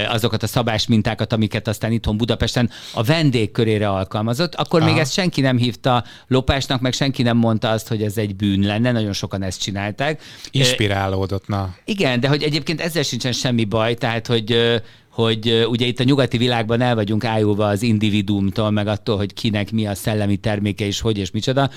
[0.09, 4.55] azokat a szabás mintákat, amiket aztán itthon Budapesten a vendég körére alkalmazott.
[4.55, 4.91] Akkor Aha.
[4.91, 8.61] még ezt senki nem hívta lopásnak, meg senki nem mondta azt, hogy ez egy bűn
[8.61, 10.23] lenne, nagyon sokan ezt csinálták.
[10.51, 11.75] Inspirálódott, na.
[11.85, 14.83] Igen, de hogy egyébként ezzel sincsen semmi baj, tehát hogy
[15.15, 19.73] hogy ugye itt a nyugati világban el vagyunk ájulva az individumtól, meg attól, hogy kinek
[19.73, 21.71] mi a szellemi terméke és hogy és micsoda.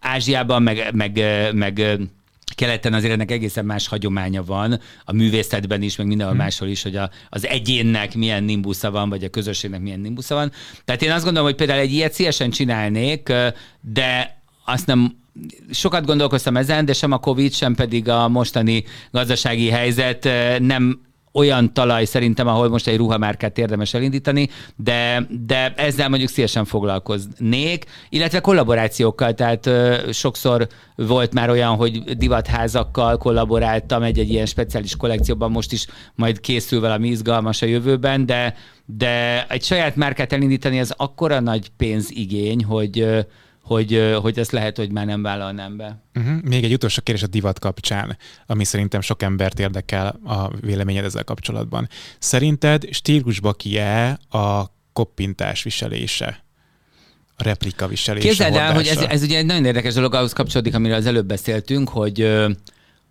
[0.00, 1.20] Ázsiában meg, meg,
[1.52, 1.98] meg
[2.54, 6.44] keleten azért ennek egészen más hagyománya van, a művészetben is, meg mindenhol hmm.
[6.44, 10.52] máshol is, hogy a, az egyénnek milyen nimbusza van, vagy a közösségnek milyen nimbusza van.
[10.84, 13.32] Tehát én azt gondolom, hogy például egy ilyet szívesen csinálnék,
[13.80, 15.16] de azt nem
[15.70, 20.28] sokat gondolkoztam ezen, de sem a Covid, sem pedig a mostani gazdasági helyzet
[20.58, 21.00] nem
[21.34, 27.84] olyan talaj szerintem, ahol most egy ruhamárkát érdemes elindítani, de, de ezzel mondjuk szívesen foglalkoznék,
[28.08, 35.50] illetve kollaborációkkal, tehát ö, sokszor volt már olyan, hogy divatházakkal kollaboráltam egy-egy ilyen speciális kollekcióban,
[35.50, 38.54] most is majd készül valami izgalmas a jövőben, de,
[38.86, 43.26] de egy saját márkát elindítani az akkora nagy pénzigény, hogy
[43.64, 46.02] hogy, hogy ezt lehet, hogy már nem vállalnám be.
[46.14, 46.42] Uh-huh.
[46.42, 51.24] Még egy utolsó kérdés a divat kapcsán, ami szerintem sok embert érdekel a véleményed ezzel
[51.24, 51.88] kapcsolatban.
[52.18, 56.42] Szerinted stílusba ki-e a koppintás viselése?
[57.36, 58.26] a replika viselése.
[58.26, 61.26] Képzeld el, hogy ez, ez ugye egy nagyon érdekes dolog, ahhoz kapcsolódik, amiről az előbb
[61.26, 62.20] beszéltünk, hogy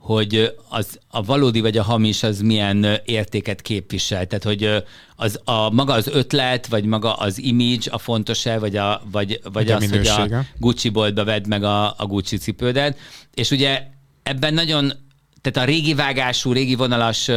[0.03, 4.27] hogy az, a valódi vagy a hamis az milyen értéket képvisel.
[4.27, 4.83] Tehát, hogy
[5.15, 9.71] az, a, maga az ötlet, vagy maga az image a fontos-e, vagy, a, vagy, vagy
[9.71, 12.97] az, hogy a Gucci boltba vedd meg a, a Gucci cipődet.
[13.33, 13.83] És ugye
[14.23, 14.93] ebben nagyon
[15.41, 17.29] tehát a régi vágású, régi vonalas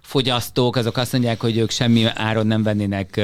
[0.00, 3.20] fogyasztók, azok azt mondják, hogy ők semmi áron nem vennének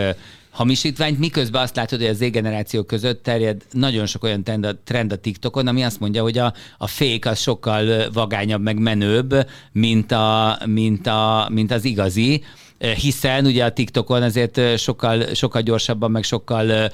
[0.50, 5.12] hamisítványt, miközben azt látod, hogy az Z-generáció között terjed nagyon sok olyan trend a, trend
[5.12, 9.34] a TikTokon, ami azt mondja, hogy a, a fake az sokkal vagányabb, meg menőbb,
[9.72, 12.42] mint, a, mint, a, mint az igazi
[12.80, 16.90] hiszen ugye a TikTokon azért sokkal, sokkal gyorsabban, meg sokkal,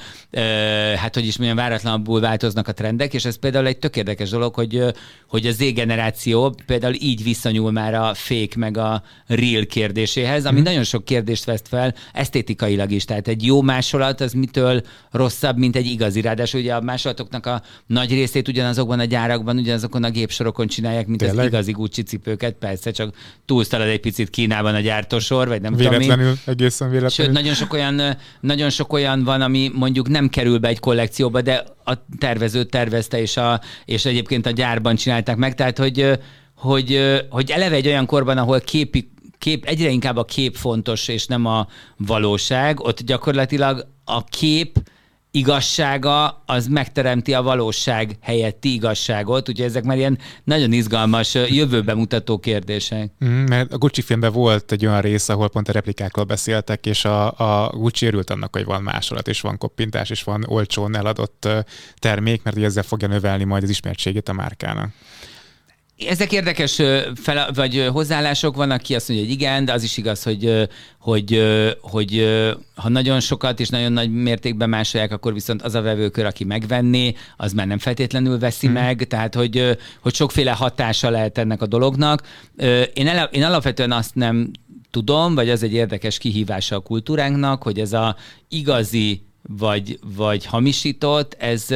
[0.97, 4.55] hát hogy is milyen váratlanabbul változnak a trendek, és ez például egy tök érdekes dolog,
[4.55, 4.83] hogy,
[5.29, 10.61] hogy a Z generáció például így visszanyúl már a fake meg a real kérdéséhez, ami
[10.61, 10.63] mm.
[10.63, 13.05] nagyon sok kérdést veszt fel, esztétikailag is.
[13.05, 16.21] Tehát egy jó másolat az mitől rosszabb, mint egy igazi.
[16.21, 21.21] Ráadásul ugye a másolatoknak a nagy részét ugyanazokban a gyárakban, ugyanazokon a gépsorokon csinálják, mint
[21.21, 21.39] Tényleg?
[21.39, 22.55] az igazi Gucci cipőket.
[22.55, 23.15] Persze, csak
[23.45, 27.35] túlszalad egy picit Kínában a gyártósor, vagy nem véletlenül, tudom egészen véletlenül.
[27.35, 31.41] Sőt, nagyon sok, olyan, nagyon sok olyan van, ami mondjuk nem kerül be egy kollekcióba,
[31.41, 35.55] de a tervező tervezte, és, a, és egyébként a gyárban csinálták meg.
[35.55, 36.19] Tehát, hogy,
[36.55, 41.27] hogy, hogy eleve egy olyan korban, ahol képi kép, egyre inkább a kép fontos, és
[41.27, 41.67] nem a
[41.97, 44.79] valóság, ott gyakorlatilag a kép
[45.37, 52.39] igazsága az megteremti a valóság helyetti igazságot, úgyhogy ezek már ilyen nagyon izgalmas, jövőbe mutató
[52.39, 53.11] kérdések.
[53.25, 57.05] Mm, mert a Gucci filmben volt egy olyan rész, ahol pont a replikákról beszéltek, és
[57.05, 61.49] a, a Gucci örült annak, hogy van másolat, és van koppintás, és van olcsón eladott
[61.97, 64.91] termék, mert ezzel fogja növelni majd az ismertségét a márkának.
[65.99, 66.75] Ezek érdekes
[67.15, 70.69] fel, vagy hozzáállások vannak, ki azt mondja, hogy igen, de az is igaz, hogy,
[70.99, 71.43] hogy,
[71.81, 72.29] hogy
[72.75, 77.15] ha nagyon sokat és nagyon nagy mértékben másolják, akkor viszont az a vevőkör, aki megvenné,
[77.37, 78.75] az már nem feltétlenül veszi hmm.
[78.75, 82.23] meg, tehát hogy, hogy sokféle hatása lehet ennek a dolognak.
[82.95, 84.51] Én, ele, én alapvetően azt nem
[84.91, 88.17] tudom, vagy az egy érdekes kihívása a kultúránknak, hogy ez a
[88.49, 91.67] igazi vagy, vagy hamisított, ez,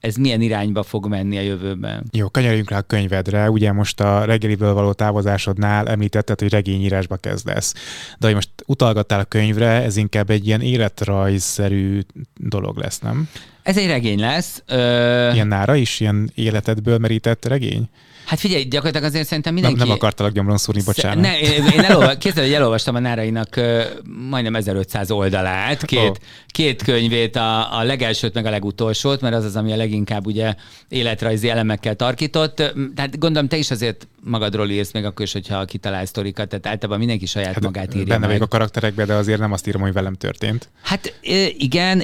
[0.00, 2.04] ez milyen irányba fog menni a jövőben.
[2.12, 3.50] Jó, kanyarodjunk rá a könyvedre.
[3.50, 7.74] Ugye most a reggeliből való távozásodnál említetted, hogy regényírásba kezdesz.
[8.18, 12.00] De hogy most utalgattál a könyvre, ez inkább egy ilyen életrajzszerű
[12.36, 13.28] dolog lesz, nem?
[13.62, 14.62] Ez egy regény lesz.
[14.66, 15.32] Ö...
[15.32, 17.88] Ilyen nára is, ilyen életedből merített regény?
[18.28, 19.78] Hát figyelj, gyakorlatilag azért szerintem mindenki...
[19.78, 21.24] Nem, nem akartalak gyomron szúrni, bocsánat.
[21.24, 23.82] Ne, én elolva, kézzel, hogy elolvastam a Nárainak uh,
[24.30, 26.16] majdnem 1500 oldalát, két, oh.
[26.46, 30.54] két könyvét, a, a legelsőt meg a legutolsót, mert az az, ami a leginkább ugye
[30.88, 32.56] életrajzi elemekkel tarkított.
[32.94, 36.98] Tehát gondolom, te is azért magadról írsz, még akkor is, hogyha kitalálsz sztorikat, tehát általában
[36.98, 38.42] mindenki saját hát magát írja Benne meg.
[38.42, 40.68] a karakterekbe, de azért nem azt írom, hogy velem történt.
[40.82, 41.18] Hát
[41.58, 42.00] igen,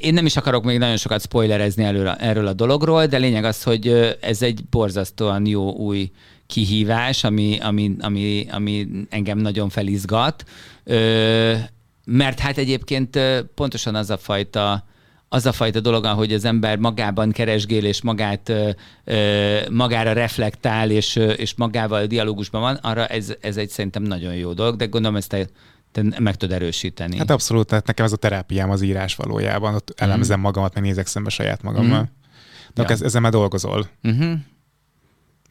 [0.00, 3.62] én nem is akarok még nagyon sokat spoilerezni a, erről a dologról, de lényeg az,
[3.62, 6.10] hogy ez egy borzasztóan jó új
[6.46, 10.44] kihívás, ami, ami, ami, ami engem nagyon felizgat,
[12.04, 13.18] mert hát egyébként
[13.54, 14.84] pontosan az a fajta
[15.28, 18.52] az a fajta dolog, hogy az ember magában keresgél, és magát,
[19.70, 24.76] magára reflektál, és, és magával dialógusban van, arra ez, ez egy szerintem nagyon jó dolog,
[24.76, 25.46] de gondolom ezt te,
[25.92, 27.16] te meg tud erősíteni.
[27.16, 30.42] Hát abszolút, tehát nekem ez a terápiám az írás valójában, ott elemzem mm.
[30.42, 32.00] magamat, meg nézek szembe saját magammal.
[32.00, 32.22] Mm.
[32.74, 32.96] De ja.
[33.04, 33.88] ezzel már dolgozol.
[34.08, 34.32] Mm-hmm.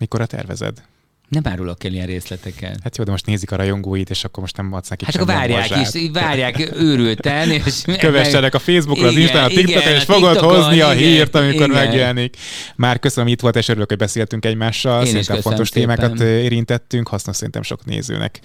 [0.04, 0.82] Mikor a tervezed?
[1.30, 2.80] Nem árulok el ilyen részleteket.
[2.84, 5.28] Hát jó, de most nézik a rajongóit, és akkor most nem adsz neki Hát akkor
[5.28, 5.94] várják morzsát.
[5.94, 7.50] is, várják őrülten.
[7.66, 11.70] És Kövessenek a Facebookon, az Instagram, a TikTokon, és fogod hozni a hírt, amikor igen.
[11.70, 12.38] megjelenik.
[12.76, 15.00] Már köszönöm, itt volt, és örülök, hogy beszéltünk egymással.
[15.06, 15.96] Én Szerintem fontos szépen.
[15.96, 18.40] témákat érintettünk, hasznos szerintem sok nézőnek.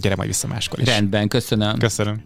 [0.00, 0.86] Gyere majd vissza máskor is.
[0.86, 1.78] Rendben, köszönöm.
[1.78, 2.22] Köszönöm.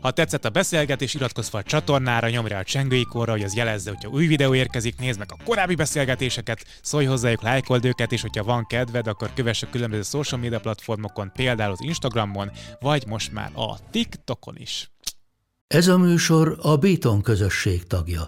[0.00, 3.90] Ha tetszett a beszélgetés, iratkozz fel a csatornára, nyomj rá a csengőikorra, hogy az jelezze,
[3.90, 8.44] hogyha új videó érkezik, nézd meg a korábbi beszélgetéseket, szólj hozzájuk, lájkold őket, és hogyha
[8.44, 12.50] van kedved, akkor kövess a különböző social media platformokon, például az Instagramon,
[12.80, 14.90] vagy most már a TikTokon is.
[15.66, 18.24] Ez a műsor a Béton közösség tagja.